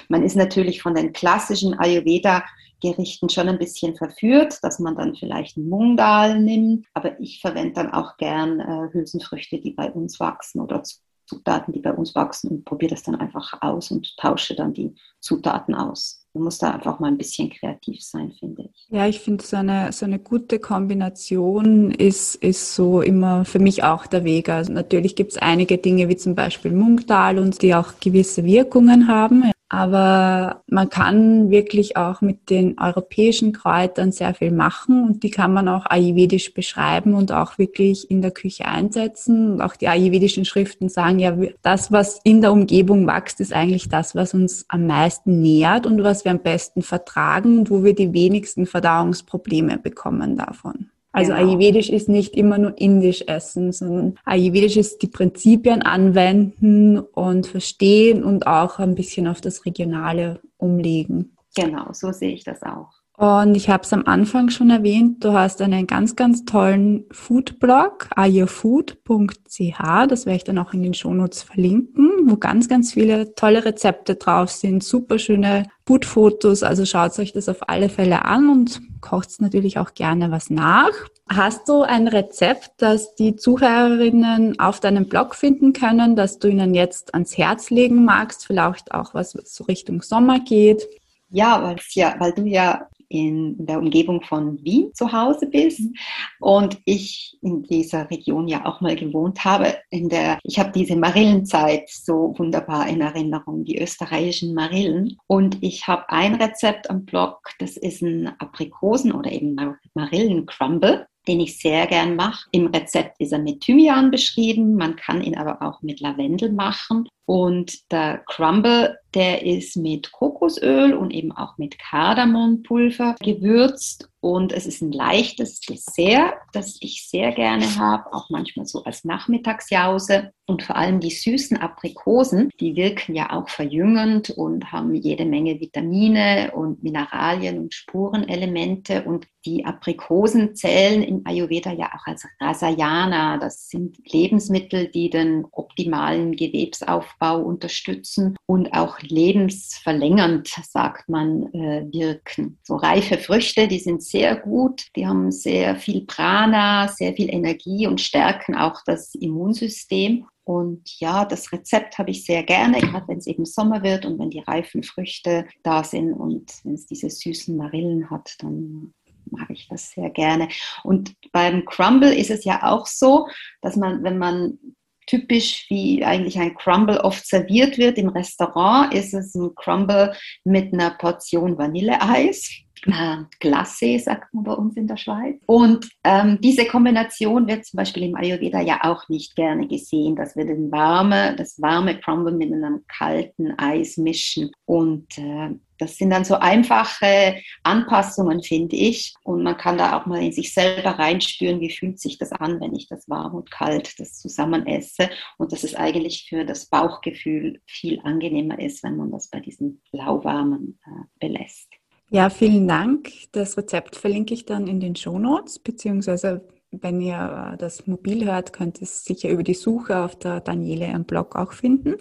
Man 0.09 0.23
ist 0.23 0.37
natürlich 0.37 0.83
von 0.83 0.95
den 0.95 1.13
klassischen 1.13 1.79
Ayurveda-Gerichten 1.79 3.29
schon 3.29 3.49
ein 3.49 3.59
bisschen 3.59 3.95
verführt, 3.95 4.59
dass 4.63 4.81
man 4.81 4.97
dann 4.97 5.15
vielleicht 5.15 5.57
Mungdal 5.57 6.41
nimmt, 6.41 6.87
aber 6.95 7.19
ich 7.21 7.41
verwende 7.41 7.75
dann 7.75 7.93
auch 7.93 8.17
gern 8.17 8.61
äh, 8.61 8.93
Hülsenfrüchte, 8.93 9.61
die 9.61 9.73
bei 9.73 9.91
uns 9.91 10.19
wachsen 10.19 10.61
oder 10.61 10.83
Zutaten, 11.27 11.73
die 11.73 11.81
bei 11.81 11.93
uns 11.93 12.15
wachsen 12.15 12.51
und 12.51 12.65
probiere 12.65 12.91
das 12.91 13.03
dann 13.03 13.15
einfach 13.15 13.63
aus 13.63 13.91
und 13.91 14.17
tausche 14.17 14.55
dann 14.55 14.75
die 14.75 14.95
Zutaten 15.21 15.75
aus. 15.75 16.24
Man 16.35 16.44
muss 16.44 16.59
da 16.59 16.73
einfach 16.73 16.99
mal 16.99 17.07
ein 17.07 17.16
bisschen 17.16 17.49
kreativ 17.49 18.03
sein, 18.03 18.33
finde 18.33 18.62
ich. 18.62 18.87
Ja, 18.90 19.07
ich 19.07 19.20
finde, 19.20 19.44
so 19.44 19.57
eine, 19.57 19.92
so 19.92 20.05
eine 20.05 20.18
gute 20.18 20.59
Kombination 20.59 21.92
ist, 21.92 22.35
ist 22.35 22.75
so 22.75 23.03
immer 23.03 23.44
für 23.44 23.61
mich 23.61 23.85
auch 23.85 24.07
der 24.07 24.25
Weg. 24.25 24.49
Also 24.49 24.73
natürlich 24.73 25.14
gibt 25.14 25.33
es 25.33 25.38
einige 25.38 25.79
Dinge 25.79 26.09
wie 26.09 26.16
zum 26.16 26.35
Beispiel 26.35 26.73
Munktal 26.73 27.38
und 27.38 27.62
die 27.62 27.75
auch 27.75 28.01
gewisse 28.01 28.44
Wirkungen 28.44 29.07
haben. 29.07 29.54
Aber 29.75 30.63
man 30.69 30.89
kann 30.89 31.51
wirklich 31.51 31.97
auch 31.97 32.21
mit 32.21 32.49
den 32.49 32.79
europäischen 32.79 33.53
Kräutern 33.53 34.13
sehr 34.13 34.33
viel 34.33 34.53
machen 34.53 35.05
und 35.05 35.25
die 35.25 35.31
kann 35.31 35.53
man 35.53 35.67
auch 35.67 35.87
ayurvedisch 35.87 36.55
beschreiben 36.55 37.15
und 37.15 37.33
auch 37.33 37.59
wirklich 37.59 38.09
in 38.09 38.23
der 38.23 38.31
Küche 38.31 38.67
einsetzen. 38.67 39.55
Und 39.55 39.63
auch 39.63 39.75
die 39.75 39.89
ayurvedischen 39.89 40.45
Schriften 40.45 40.89
sagen 40.89 41.19
ja, 41.19 41.37
das, 41.63 41.91
was 41.91 42.21
in 42.23 42.41
der 42.41 42.53
Umgebung 42.53 43.09
wächst, 43.09 43.41
ist 43.41 43.53
eigentlich 43.53 43.89
das, 43.89 44.15
was 44.15 44.33
uns 44.33 44.65
am 44.69 44.87
meisten 44.87 45.41
nährt 45.41 45.87
und 45.87 46.05
was 46.05 46.25
wir 46.25 46.31
am 46.31 46.39
besten 46.39 46.83
vertragen 46.83 47.59
und 47.59 47.69
wo 47.69 47.83
wir 47.83 47.97
die 47.97 48.13
wenigsten 48.13 48.67
Verdauungsprobleme 48.67 49.79
bekommen 49.79 50.37
davon. 50.37 50.91
Also 51.14 51.33
genau. 51.33 51.46
Ayurvedisch 51.46 51.90
ist 51.90 52.09
nicht 52.09 52.35
immer 52.35 52.59
nur 52.59 52.77
indisch 52.77 53.22
essen, 53.29 53.70
sondern 53.70 54.18
Ayurvedisch 54.24 54.77
ist 54.77 55.00
die 55.00 55.07
Prinzipien 55.07 55.81
anwenden 55.83 56.98
und 56.98 57.46
verstehen 57.46 58.24
und 58.24 58.48
auch 58.48 58.81
ein 58.81 58.96
bisschen 58.96 59.29
auf 59.29 59.40
das 59.40 59.64
Regionale 59.64 60.40
umlegen. 60.57 61.37
Genau, 61.55 61.92
so 61.92 62.11
sehe 62.11 62.33
ich 62.33 62.42
das 62.42 62.64
auch. 62.64 63.04
Und 63.16 63.55
ich 63.55 63.68
habe 63.68 63.85
es 63.85 63.92
am 63.92 64.07
Anfang 64.07 64.50
schon 64.50 64.70
erwähnt, 64.70 65.24
du 65.24 65.33
hast 65.33 65.62
einen 65.62 65.87
ganz, 65.87 66.16
ganz 66.16 66.44
tollen 66.44 67.05
Foodblog, 67.12 68.09
ayourfood.ch, 68.16 69.79
das 70.09 70.27
werde 70.27 70.37
ich 70.37 70.44
dann 70.44 70.59
auch 70.59 70.72
in 70.72 70.83
den 70.83 70.94
Shownotes 70.94 71.44
verlinken, 71.44 72.11
wo 72.24 72.37
ganz, 72.37 72.68
ganz 72.68 72.92
viele 72.92 73.37
tolle 73.37 73.64
Rezepte 73.64 74.16
drauf 74.16 74.50
sind, 74.50 74.83
super 74.83 75.20
schöne 75.20 75.68
Foodfotos, 75.87 76.64
also 76.64 76.85
schaut 76.85 77.16
euch 77.20 77.33
das 77.33 77.48
auf 77.48 77.68
alle 77.68 77.88
Fälle 77.88 78.24
an 78.24 78.50
und 78.50 78.81
kocht 79.00 79.40
natürlich 79.40 79.79
auch 79.79 79.94
gerne 79.94 80.33
was 80.33 80.50
nach. 80.50 80.90
Hast 81.29 81.68
du 81.68 81.83
ein 81.83 82.09
Rezept, 82.09 82.72
das 82.79 83.14
die 83.14 83.37
Zuhörerinnen 83.37 84.59
auf 84.59 84.81
deinem 84.81 85.09
Blog 85.09 85.37
finden 85.37 85.72
können, 85.72 86.16
das 86.16 86.40
du 86.40 86.48
ihnen 86.48 86.74
jetzt 86.74 87.14
ans 87.14 87.38
Herz 87.38 87.70
legen 87.70 88.05
magst, 88.05 88.44
vielleicht 88.44 88.92
auch 88.92 89.14
was 89.14 89.33
so 89.33 89.64
Richtung 89.64 90.03
Sommer 90.03 90.40
geht? 90.40 90.88
Ja, 91.31 91.74
ja, 91.94 92.14
weil 92.18 92.33
du 92.33 92.42
ja 92.42 92.88
in 93.14 93.55
der 93.64 93.79
Umgebung 93.79 94.22
von 94.22 94.62
Wien 94.64 94.92
zu 94.92 95.12
Hause 95.12 95.46
bist 95.46 95.79
mhm. 95.79 95.94
und 96.40 96.79
ich 96.85 97.38
in 97.42 97.62
dieser 97.62 98.11
Region 98.11 98.48
ja 98.48 98.66
auch 98.66 98.81
mal 98.81 98.96
gewohnt 98.96 99.44
habe. 99.44 99.77
In 99.90 100.09
der, 100.09 100.40
ich 100.42 100.59
habe 100.59 100.72
diese 100.72 100.96
Marillenzeit 100.96 101.88
so 101.88 102.35
wunderbar 102.37 102.88
in 102.88 103.00
Erinnerung, 103.00 103.64
die 103.64 103.81
österreichischen 103.81 104.53
Marillen. 104.53 105.16
Und 105.29 105.59
ich 105.62 105.87
habe 105.87 106.09
ein 106.09 106.35
Rezept 106.35 106.90
am 106.90 107.05
Blog, 107.05 107.38
das 107.61 107.77
ist 107.77 108.03
ein 108.03 108.33
Aprikosen- 108.40 109.12
oder 109.12 109.31
eben 109.31 109.57
Marillencrumble 109.94 111.07
den 111.27 111.40
ich 111.40 111.59
sehr 111.59 111.87
gern 111.87 112.16
mache. 112.16 112.46
Im 112.53 112.66
Rezept 112.66 113.18
ist 113.18 113.33
er 113.33 113.38
mit 113.38 113.61
Thymian 113.62 114.11
beschrieben, 114.11 114.74
man 114.74 114.96
kann 114.96 115.22
ihn 115.22 115.38
aber 115.38 115.62
auch 115.62 115.81
mit 115.81 116.00
Lavendel 116.00 116.53
machen. 116.53 117.09
Und 117.27 117.91
der 117.91 118.23
Crumble, 118.27 118.99
der 119.15 119.47
ist 119.47 119.77
mit 119.77 120.13
Kokosöl 120.13 120.93
und 120.95 121.13
eben 121.13 121.33
auch 121.33 121.57
mit 121.57 121.79
Kardamompulver 121.79 123.15
gewürzt. 123.21 124.09
Und 124.21 124.53
es 124.53 124.67
ist 124.67 124.81
ein 124.81 124.91
leichtes 124.91 125.61
Dessert, 125.61 126.35
das 126.53 126.79
ich 126.81 127.07
sehr 127.09 127.33
gerne 127.33 127.77
habe, 127.79 128.13
auch 128.13 128.31
manchmal 128.31 128.65
so 128.67 128.83
als 128.85 129.05
Nachmittagsjause. 129.05 130.33
Und 130.47 130.63
vor 130.63 130.77
allem 130.77 131.01
die 131.01 131.11
süßen 131.11 131.59
Aprikosen, 131.59 132.51
die 132.59 132.75
wirken 132.75 133.15
ja 133.15 133.31
auch 133.33 133.49
verjüngend 133.49 134.31
und 134.31 134.73
haben 134.73 134.95
jede 134.95 135.27
Menge 135.27 135.61
Vitamine 135.61 136.53
und 136.55 136.83
Mineralien 136.83 137.59
und 137.59 137.75
Spurenelemente. 137.75 139.05
Und 139.05 139.27
die 139.45 139.65
Aprikosen 139.65 140.55
zählen 140.55 141.03
im 141.03 141.23
Ayurveda 141.25 141.73
ja 141.73 141.91
auch 141.95 142.07
als 142.07 142.27
Rasayana. 142.41 143.37
Das 143.39 143.69
sind 143.69 143.99
Lebensmittel, 144.11 144.89
die 144.89 145.11
den 145.11 145.47
optimalen 145.53 146.35
Gewebsaufbau 146.35 147.13
Muskelaufbau 147.14 147.42
unterstützen 147.42 148.37
und 148.46 148.72
auch 148.72 149.00
lebensverlängernd, 149.00 150.48
sagt 150.48 151.09
man, 151.09 151.53
äh, 151.53 151.87
wirken. 151.92 152.59
So 152.62 152.77
reife 152.77 153.18
Früchte, 153.18 153.68
die 153.68 153.79
sind 153.79 154.03
sehr 154.03 154.37
gut, 154.37 154.87
die 154.96 155.07
haben 155.07 155.31
sehr 155.31 155.77
viel 155.77 156.05
Prana, 156.07 156.88
sehr 156.88 157.14
viel 157.14 157.33
Energie 157.33 157.87
und 157.87 158.00
stärken 158.00 158.55
auch 158.55 158.83
das 158.87 159.14
Immunsystem. 159.14 160.27
Und 160.46 161.00
ja, 161.00 161.24
das 161.24 161.53
Rezept 161.53 161.96
habe 161.96 162.11
ich 162.11 162.27
sehr 162.27 162.42
gerne, 162.42 162.79
gerade 162.81 163.09
wenn 163.09 163.18
es 163.18 163.27
eben 163.27 163.46
Sommer 163.46 163.83
wird 163.83 164.05
und 164.05 164.18
wenn 164.18 164.29
die 164.29 164.40
reifen 164.40 164.83
Früchte 164.83 165.46
da 165.62 165.83
sind 165.83 166.12
und 166.12 166.53
wenn 166.64 166.74
es 166.74 166.85
diese 166.87 167.09
süßen 167.09 167.57
Marillen 167.57 168.11
hat, 168.11 168.37
dann 168.40 168.92
mag 169.31 169.48
ich 169.48 169.68
das 169.68 169.92
sehr 169.92 170.11
gerne. 170.11 170.48
Und 170.83 171.14
beim 171.33 171.64
Crumble 171.64 172.14
ist 172.14 172.31
es 172.31 172.44
ja 172.44 172.62
auch 172.62 172.87
so, 172.87 173.27
dass 173.62 173.77
man, 173.77 174.03
wenn 174.03 174.18
man 174.18 174.59
typisch, 175.07 175.67
wie 175.69 176.05
eigentlich 176.05 176.38
ein 176.38 176.55
Crumble 176.55 177.01
oft 177.01 177.27
serviert 177.27 177.79
wird 177.79 177.99
im 177.99 178.09
Restaurant, 178.09 178.93
ist 178.95 179.14
es 179.14 179.35
ein 179.35 179.55
Crumble 179.55 180.14
mit 180.45 180.73
einer 180.73 180.90
Portion 180.93 181.59
Vanilleeis. 181.59 182.51
Äh, 182.87 183.25
Glacé, 183.40 183.99
sagt 183.99 184.33
man 184.35 184.44
bei 184.44 184.53
uns 184.53 184.77
in 184.77 184.87
der 184.87 184.97
Schweiz. 184.97 185.40
Und 185.47 185.88
ähm, 186.05 186.38
diese 186.42 186.66
Kombination 186.66 187.47
wird 187.47 187.64
zum 187.64 187.79
Beispiel 187.79 188.05
im 188.05 188.14
Ayurveda 188.14 188.61
ja 188.61 188.81
auch 188.83 189.09
nicht 189.09 189.35
gerne 189.37 189.66
gesehen, 189.66 190.16
dass 190.16 190.37
wir 190.37 190.44
den 190.44 190.70
warme, 190.70 191.35
das 191.37 191.61
warme 191.61 191.99
Crumble 191.99 192.35
mit 192.35 192.53
einem 192.53 192.85
kalten 192.87 193.53
Eis 193.59 193.97
mischen. 193.97 194.51
Und 194.66 195.16
äh, 195.18 195.51
das 195.79 195.97
sind 195.97 196.11
dann 196.11 196.25
so 196.25 196.37
einfache 196.37 197.40
Anpassungen, 197.62 198.42
finde 198.42 198.77
ich. 198.77 199.14
Und 199.25 199.42
man 199.42 199.57
kann 199.57 199.79
da 199.79 199.99
auch 199.99 200.07
mal 200.07 200.23
in 200.23 200.33
sich 200.33 200.53
selber 200.53 200.90
reinspüren, 200.90 201.61
wie 201.61 201.70
fühlt 201.70 201.99
sich 201.99 202.18
das 202.18 202.33
an, 202.33 202.61
wenn 202.61 202.75
ich 202.75 202.87
das 202.88 203.09
warm 203.09 203.35
und 203.35 203.51
kalt 203.51 203.99
das 203.99 204.18
zusammen 204.18 204.66
esse. 204.66 205.11
Und 205.38 205.53
dass 205.53 205.64
es 205.64 205.75
eigentlich 205.75 206.27
für 206.29 206.44
das 206.44 206.66
Bauchgefühl 206.66 207.61
viel 207.66 208.01
angenehmer 208.05 208.59
ist, 208.59 208.85
wenn 208.85 208.97
man 208.97 209.11
das 209.11 209.29
bei 209.29 209.40
diesem 209.40 209.81
lauwarmen 209.92 210.79
äh, 210.87 211.27
belässt. 211.27 211.68
Ja, 212.14 212.31
vielen 212.31 212.68
Dank. 212.68 213.11
Das 213.33 213.59
Rezept 213.59 213.96
verlinke 213.96 214.35
ich 214.35 214.46
dann 214.46 214.68
in 214.68 214.79
den 214.79 214.94
Show 214.94 215.18
Notes, 215.18 215.59
beziehungsweise 215.59 216.46
wenn 216.70 217.00
ihr 217.00 217.55
äh, 217.55 217.57
das 217.57 217.88
mobil 217.88 218.24
hört, 218.24 218.53
könnt 218.53 218.79
ihr 218.79 218.85
es 218.85 219.05
sicher 219.05 219.31
über 219.31 219.42
die 219.42 219.55
Suche 219.55 219.98
auf 219.98 220.16
der 220.16 220.40
Daniele 220.40 220.87
im 220.87 221.07
Blog 221.07 221.35
auch 221.35 221.53
finden. 221.53 221.96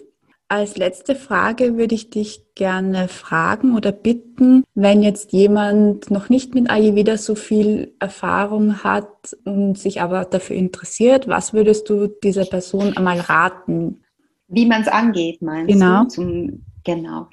Als 0.46 0.76
letzte 0.76 1.16
Frage 1.16 1.76
würde 1.76 1.96
ich 1.96 2.10
dich 2.10 2.54
gerne 2.54 3.08
fragen 3.08 3.74
oder 3.74 3.90
bitten, 3.90 4.62
wenn 4.76 5.02
jetzt 5.02 5.32
jemand 5.32 6.12
noch 6.12 6.28
nicht 6.28 6.54
mit 6.54 6.70
Ayurveda 6.70 7.16
so 7.16 7.34
viel 7.34 7.96
Erfahrung 7.98 8.84
hat 8.84 9.36
und 9.44 9.76
sich 9.76 10.00
aber 10.00 10.26
dafür 10.26 10.54
interessiert, 10.54 11.26
was 11.26 11.52
würdest 11.54 11.90
du 11.90 12.06
dieser 12.06 12.44
Person 12.44 12.96
einmal 12.96 13.18
raten? 13.18 14.04
Wie 14.46 14.66
man 14.66 14.82
es 14.82 14.88
angeht, 14.88 15.42
meinst 15.42 15.72
genau. 15.72 16.04
du? 16.04 16.08
Zum, 16.08 16.64
genau. 16.84 17.26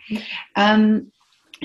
Ähm, 0.56 1.12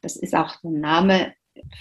Das 0.00 0.14
ist 0.14 0.36
auch 0.36 0.54
der 0.62 0.70
Name 0.70 1.32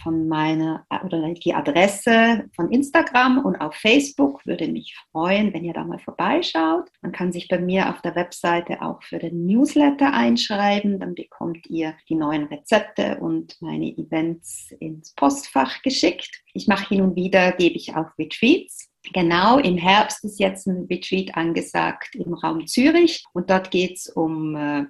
von 0.04 0.28
meiner 0.28 0.86
oder 1.04 1.34
die 1.34 1.54
Adresse 1.54 2.46
von 2.56 2.72
Instagram 2.72 3.44
und 3.44 3.58
auf 3.58 3.76
Facebook. 3.76 4.46
Würde 4.46 4.68
mich 4.68 4.96
freuen, 5.12 5.54
wenn 5.54 5.64
ihr 5.64 5.74
da 5.74 5.84
mal 5.84 6.00
vorbeischaut. 6.00 6.90
Man 7.02 7.12
kann 7.12 7.32
sich 7.32 7.48
bei 7.48 7.60
mir 7.60 7.90
auf 7.90 8.02
der 8.02 8.16
Webseite 8.16 8.82
auch 8.82 9.02
für 9.04 9.20
den 9.20 9.46
Newsletter 9.46 10.14
einschreiben. 10.14 11.00
Dann 11.00 11.16
bekommt 11.16 11.68
ihr 11.68 11.96
die 12.10 12.16
neuen 12.16 12.46
Rezepte 12.46 13.18
und 13.20 13.56
meine 13.62 13.98
Events 13.98 14.72
ins 14.80 15.14
Postfach 15.14 15.82
geschickt. 15.82 16.44
Ich 16.54 16.68
mache 16.68 16.90
hin 16.90 17.02
und 17.02 17.16
wieder, 17.16 17.52
gebe 17.52 17.76
ich 17.76 17.96
auch 17.96 18.18
Retreats. 18.18 18.87
Genau, 19.14 19.58
im 19.60 19.78
Herbst 19.78 20.24
ist 20.24 20.40
jetzt 20.40 20.68
ein 20.68 20.88
Retreat 20.90 21.36
angesagt 21.36 22.16
im 22.16 22.34
Raum 22.34 22.68
Zürich 22.68 23.24
und 23.34 23.50
dort 23.50 23.72
geht 23.72 23.98
es 23.98 24.10
um 24.10 24.56
äh, 24.56 24.86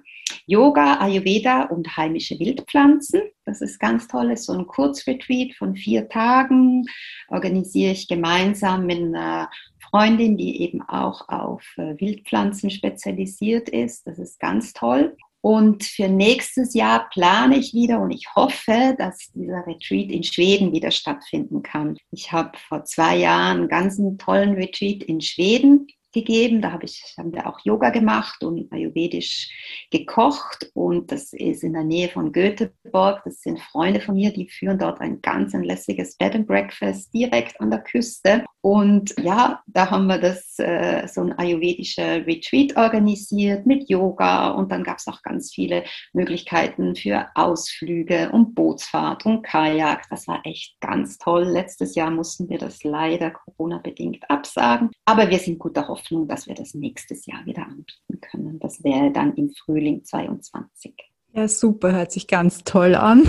Yoga, 0.46 1.00
Ayurveda 1.00 1.64
und 1.64 1.96
heimische 1.96 2.38
Wildpflanzen. 2.38 3.22
Das 3.44 3.60
ist 3.60 3.78
ganz 3.78 4.08
toll, 4.08 4.32
ist 4.32 4.46
so 4.46 4.52
ein 4.52 4.66
Kurzretreat 4.66 5.54
von 5.54 5.76
vier 5.76 6.08
Tagen, 6.08 6.84
organisiere 7.28 7.92
ich 7.92 8.08
gemeinsam 8.08 8.86
mit 8.86 8.98
einer 8.98 9.50
Freundin, 9.90 10.36
die 10.36 10.62
eben 10.62 10.82
auch 10.82 11.28
auf 11.28 11.64
äh, 11.76 11.98
Wildpflanzen 11.98 12.70
spezialisiert 12.70 13.68
ist. 13.68 14.06
Das 14.06 14.18
ist 14.18 14.40
ganz 14.40 14.72
toll. 14.72 15.16
Und 15.40 15.84
für 15.84 16.08
nächstes 16.08 16.74
Jahr 16.74 17.08
plane 17.10 17.58
ich 17.58 17.72
wieder 17.72 18.00
und 18.00 18.10
ich 18.10 18.26
hoffe, 18.34 18.96
dass 18.98 19.30
dieser 19.34 19.66
Retreat 19.66 20.10
in 20.10 20.24
Schweden 20.24 20.72
wieder 20.72 20.90
stattfinden 20.90 21.62
kann. 21.62 21.96
Ich 22.10 22.32
habe 22.32 22.58
vor 22.68 22.84
zwei 22.84 23.16
Jahren 23.16 23.58
einen 23.58 23.68
ganz 23.68 24.00
tollen 24.18 24.54
Retreat 24.54 25.04
in 25.04 25.20
Schweden 25.20 25.86
gegeben. 26.12 26.60
Da 26.60 26.72
habe 26.72 26.86
ich, 26.86 27.14
haben 27.16 27.32
wir 27.32 27.46
auch 27.46 27.60
Yoga 27.64 27.90
gemacht 27.90 28.42
und 28.42 28.72
ayurvedisch 28.72 29.88
gekocht. 29.90 30.70
Und 30.74 31.12
das 31.12 31.32
ist 31.32 31.62
in 31.62 31.74
der 31.74 31.84
Nähe 31.84 32.08
von 32.08 32.32
Göteborg. 32.32 33.22
Das 33.24 33.40
sind 33.40 33.60
Freunde 33.60 34.00
von 34.00 34.14
mir, 34.14 34.32
die 34.32 34.48
führen 34.48 34.78
dort 34.78 35.00
ein 35.00 35.20
ganz 35.20 35.54
ein 35.54 35.64
lässiges 35.64 36.16
Bed 36.16 36.34
and 36.34 36.46
Breakfast 36.46 37.12
direkt 37.14 37.60
an 37.60 37.70
der 37.70 37.80
Küste. 37.80 38.44
Und 38.60 39.14
ja, 39.18 39.62
da 39.66 39.90
haben 39.90 40.06
wir 40.06 40.18
das 40.18 40.58
äh, 40.58 41.06
so 41.06 41.22
ein 41.22 41.38
ayurvedischer 41.38 42.26
Retreat 42.26 42.76
organisiert 42.76 43.66
mit 43.66 43.88
Yoga. 43.88 44.50
Und 44.50 44.70
dann 44.72 44.84
gab 44.84 44.98
es 44.98 45.06
auch 45.06 45.22
ganz 45.22 45.52
viele 45.52 45.84
Möglichkeiten 46.12 46.94
für 46.94 47.26
Ausflüge 47.34 48.30
und 48.32 48.54
Bootsfahrt 48.54 49.26
und 49.26 49.42
Kajak. 49.42 50.08
Das 50.10 50.28
war 50.28 50.40
echt 50.44 50.80
ganz 50.80 51.18
toll. 51.18 51.44
Letztes 51.44 51.94
Jahr 51.94 52.10
mussten 52.10 52.48
wir 52.48 52.58
das 52.58 52.82
leider 52.84 53.30
Corona-bedingt 53.30 54.28
absagen. 54.30 54.90
Aber 55.04 55.30
wir 55.30 55.38
sind 55.38 55.58
guter 55.58 55.88
Hoffnung 55.88 56.28
dass 56.28 56.46
wir 56.46 56.54
das 56.54 56.74
nächstes 56.74 57.26
Jahr 57.26 57.44
wieder 57.44 57.62
anbieten 57.62 58.20
können. 58.20 58.58
Das 58.60 58.84
wäre 58.84 59.10
dann 59.12 59.34
im 59.34 59.50
Frühling 59.50 60.04
22. 60.04 60.94
Ja, 61.32 61.48
super, 61.48 61.92
hört 61.92 62.12
sich 62.12 62.26
ganz 62.26 62.64
toll 62.64 62.94
an. 62.94 63.28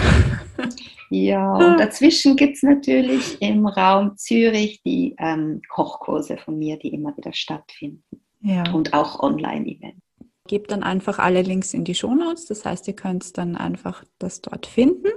Ja, 1.10 1.54
und 1.54 1.80
dazwischen 1.80 2.36
gibt 2.36 2.58
es 2.58 2.64
natürlich 2.64 3.42
im 3.42 3.66
Raum 3.66 4.16
Zürich 4.18 4.82
die 4.84 5.16
ähm, 5.18 5.62
Kochkurse 5.68 6.38
von 6.38 6.58
mir, 6.58 6.78
die 6.78 6.90
immer 6.90 7.16
wieder 7.18 7.34
stattfinden. 7.34 8.04
Ja. 8.42 8.72
Und 8.72 8.94
auch 8.94 9.20
Online-Events. 9.20 10.02
Gebt 10.48 10.72
dann 10.72 10.84
einfach 10.84 11.20
alle 11.20 11.42
Links 11.42 11.74
in 11.74 11.84
die 11.84 11.96
Shownotes, 11.96 12.46
das 12.46 12.66
heißt, 12.66 12.88
ihr 12.88 12.96
könnt 12.96 13.38
dann 13.38 13.56
einfach 13.56 14.04
das 14.18 14.42
dort 14.42 14.66
finden. 14.66 15.10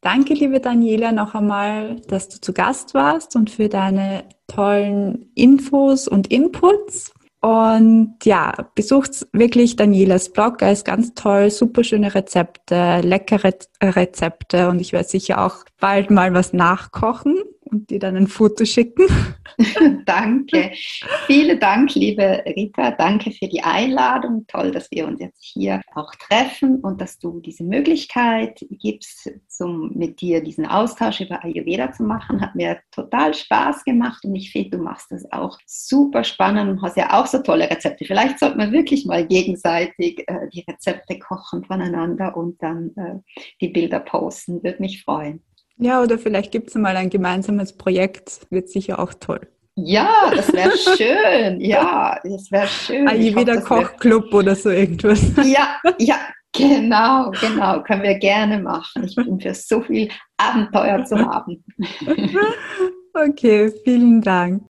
Danke, 0.00 0.34
liebe 0.34 0.60
Daniela, 0.60 1.10
noch 1.10 1.34
einmal, 1.34 2.00
dass 2.06 2.28
du 2.28 2.40
zu 2.40 2.52
Gast 2.52 2.94
warst 2.94 3.34
und 3.34 3.50
für 3.50 3.68
deine 3.68 4.24
tollen 4.46 5.32
Infos 5.34 6.06
und 6.06 6.28
Inputs. 6.28 7.12
Und 7.46 8.16
ja, 8.24 8.54
besucht 8.74 9.24
wirklich 9.32 9.76
Danielas 9.76 10.32
Blog. 10.32 10.62
Er 10.62 10.72
ist 10.72 10.84
ganz 10.84 11.14
toll, 11.14 11.48
super 11.52 11.84
schöne 11.84 12.12
Rezepte, 12.12 13.02
leckere 13.02 13.52
Rezepte 13.80 14.68
und 14.68 14.80
ich 14.80 14.92
werde 14.92 15.08
sicher 15.08 15.46
auch 15.46 15.58
bald 15.78 16.10
mal 16.10 16.34
was 16.34 16.52
nachkochen 16.52 17.36
und 17.70 17.90
dir 17.90 17.98
dann 17.98 18.16
ein 18.16 18.26
Foto 18.26 18.64
schicken. 18.64 19.06
Danke. 20.06 20.72
Vielen 21.26 21.58
Dank, 21.58 21.94
liebe 21.94 22.42
Rita. 22.46 22.92
Danke 22.92 23.30
für 23.30 23.48
die 23.48 23.62
Einladung. 23.62 24.46
Toll, 24.46 24.70
dass 24.70 24.90
wir 24.90 25.06
uns 25.06 25.20
jetzt 25.20 25.42
hier 25.42 25.80
auch 25.94 26.12
treffen 26.14 26.80
und 26.80 27.00
dass 27.00 27.18
du 27.18 27.40
diese 27.40 27.64
Möglichkeit 27.64 28.64
gibst, 28.70 29.30
zum, 29.48 29.92
mit 29.94 30.20
dir 30.20 30.42
diesen 30.42 30.66
Austausch 30.66 31.20
über 31.20 31.42
Ayurveda 31.44 31.92
zu 31.92 32.02
machen. 32.02 32.40
Hat 32.40 32.54
mir 32.54 32.78
total 32.90 33.34
Spaß 33.34 33.84
gemacht 33.84 34.24
und 34.24 34.34
ich 34.34 34.52
finde, 34.52 34.76
du 34.76 34.82
machst 34.82 35.10
das 35.10 35.30
auch 35.32 35.58
super 35.66 36.24
spannend 36.24 36.70
und 36.70 36.82
hast 36.82 36.96
ja 36.96 37.18
auch 37.18 37.26
so 37.26 37.38
tolle 37.38 37.70
Rezepte. 37.70 38.04
Vielleicht 38.04 38.38
sollte 38.38 38.56
man 38.56 38.72
wirklich 38.72 39.06
mal 39.06 39.26
gegenseitig 39.26 40.24
äh, 40.26 40.48
die 40.52 40.64
Rezepte 40.68 41.18
kochen 41.18 41.64
voneinander 41.64 42.36
und 42.36 42.62
dann 42.62 42.90
äh, 42.96 43.16
die 43.60 43.68
Bilder 43.68 44.00
posten. 44.00 44.62
Würde 44.62 44.80
mich 44.80 45.02
freuen. 45.02 45.42
Ja, 45.78 46.02
oder 46.02 46.18
vielleicht 46.18 46.52
gibt 46.52 46.68
es 46.68 46.74
mal 46.74 46.96
ein 46.96 47.10
gemeinsames 47.10 47.74
Projekt, 47.74 48.46
wird 48.50 48.68
sicher 48.70 48.98
auch 48.98 49.12
toll. 49.14 49.46
Ja, 49.78 50.30
das 50.34 50.50
wäre 50.52 50.72
schön. 50.96 51.60
Ja, 51.60 52.18
das 52.24 52.50
wäre 52.50 52.66
schön. 52.66 53.06
Ayurveda 53.06 53.60
Kochclub 53.60 54.32
oder 54.32 54.54
so 54.54 54.70
irgendwas. 54.70 55.20
Ja, 55.44 55.78
ja, 55.98 56.16
genau, 56.52 57.30
genau. 57.32 57.82
Können 57.82 58.02
wir 58.02 58.18
gerne 58.18 58.58
machen. 58.58 59.04
Ich 59.04 59.14
bin 59.14 59.38
für 59.38 59.52
so 59.52 59.82
viel 59.82 60.08
Abenteuer 60.38 61.04
zu 61.04 61.18
haben. 61.18 61.62
Okay, 63.12 63.72
vielen 63.84 64.22
Dank. 64.22 64.64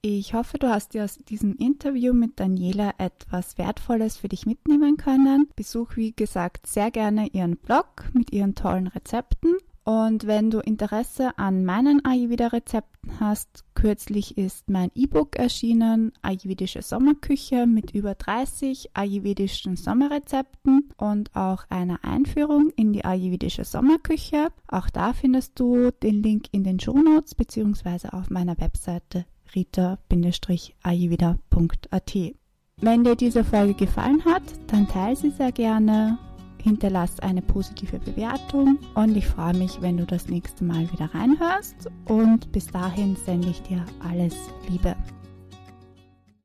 Ich 0.00 0.34
hoffe, 0.34 0.58
du 0.58 0.68
hast 0.68 0.92
dir 0.92 1.04
aus 1.04 1.16
diesem 1.16 1.56
Interview 1.56 2.12
mit 2.12 2.38
Daniela 2.38 2.92
etwas 2.98 3.56
Wertvolles 3.56 4.18
für 4.18 4.28
dich 4.28 4.44
mitnehmen 4.44 4.98
können. 4.98 5.48
Besuch, 5.56 5.96
wie 5.96 6.12
gesagt, 6.12 6.66
sehr 6.66 6.90
gerne 6.90 7.28
ihren 7.28 7.56
Blog 7.56 8.04
mit 8.12 8.30
ihren 8.32 8.54
tollen 8.54 8.86
Rezepten 8.86 9.56
und 9.84 10.26
wenn 10.26 10.50
du 10.50 10.58
Interesse 10.60 11.36
an 11.36 11.66
meinen 11.66 12.02
Ayurveda-Rezepten 12.04 13.20
hast, 13.20 13.64
kürzlich 13.74 14.38
ist 14.38 14.70
mein 14.70 14.90
E-Book 14.94 15.36
erschienen, 15.36 16.12
Ayurvedische 16.22 16.80
Sommerküche 16.80 17.66
mit 17.66 17.90
über 17.90 18.14
30 18.14 18.92
ayurvedischen 18.94 19.76
Sommerrezepten 19.76 20.88
und 20.96 21.36
auch 21.36 21.64
einer 21.68 22.02
Einführung 22.02 22.70
in 22.76 22.94
die 22.94 23.04
ayurvedische 23.04 23.64
Sommerküche. 23.64 24.48
Auch 24.68 24.88
da 24.88 25.12
findest 25.12 25.60
du 25.60 25.90
den 25.90 26.22
Link 26.22 26.46
in 26.52 26.64
den 26.64 26.80
Shownotes 26.80 27.34
bzw. 27.34 28.08
auf 28.12 28.30
meiner 28.30 28.58
Webseite 28.58 29.26
rita-ayurveda.at. 29.54 32.14
Wenn 32.80 33.04
dir 33.04 33.16
diese 33.16 33.44
Folge 33.44 33.74
gefallen 33.74 34.24
hat, 34.24 34.42
dann 34.68 34.88
teile 34.88 35.14
sie 35.14 35.30
sehr 35.30 35.52
gerne 35.52 36.18
hinterlass 36.64 37.20
eine 37.20 37.42
positive 37.42 37.98
Bewertung 37.98 38.78
und 38.94 39.16
ich 39.16 39.26
freue 39.26 39.54
mich, 39.54 39.82
wenn 39.82 39.98
du 39.98 40.06
das 40.06 40.28
nächste 40.28 40.64
Mal 40.64 40.90
wieder 40.90 41.14
reinhörst 41.14 41.90
und 42.06 42.50
bis 42.52 42.66
dahin 42.66 43.16
sende 43.16 43.50
ich 43.50 43.62
dir 43.62 43.84
alles 44.00 44.34
Liebe. 44.68 44.96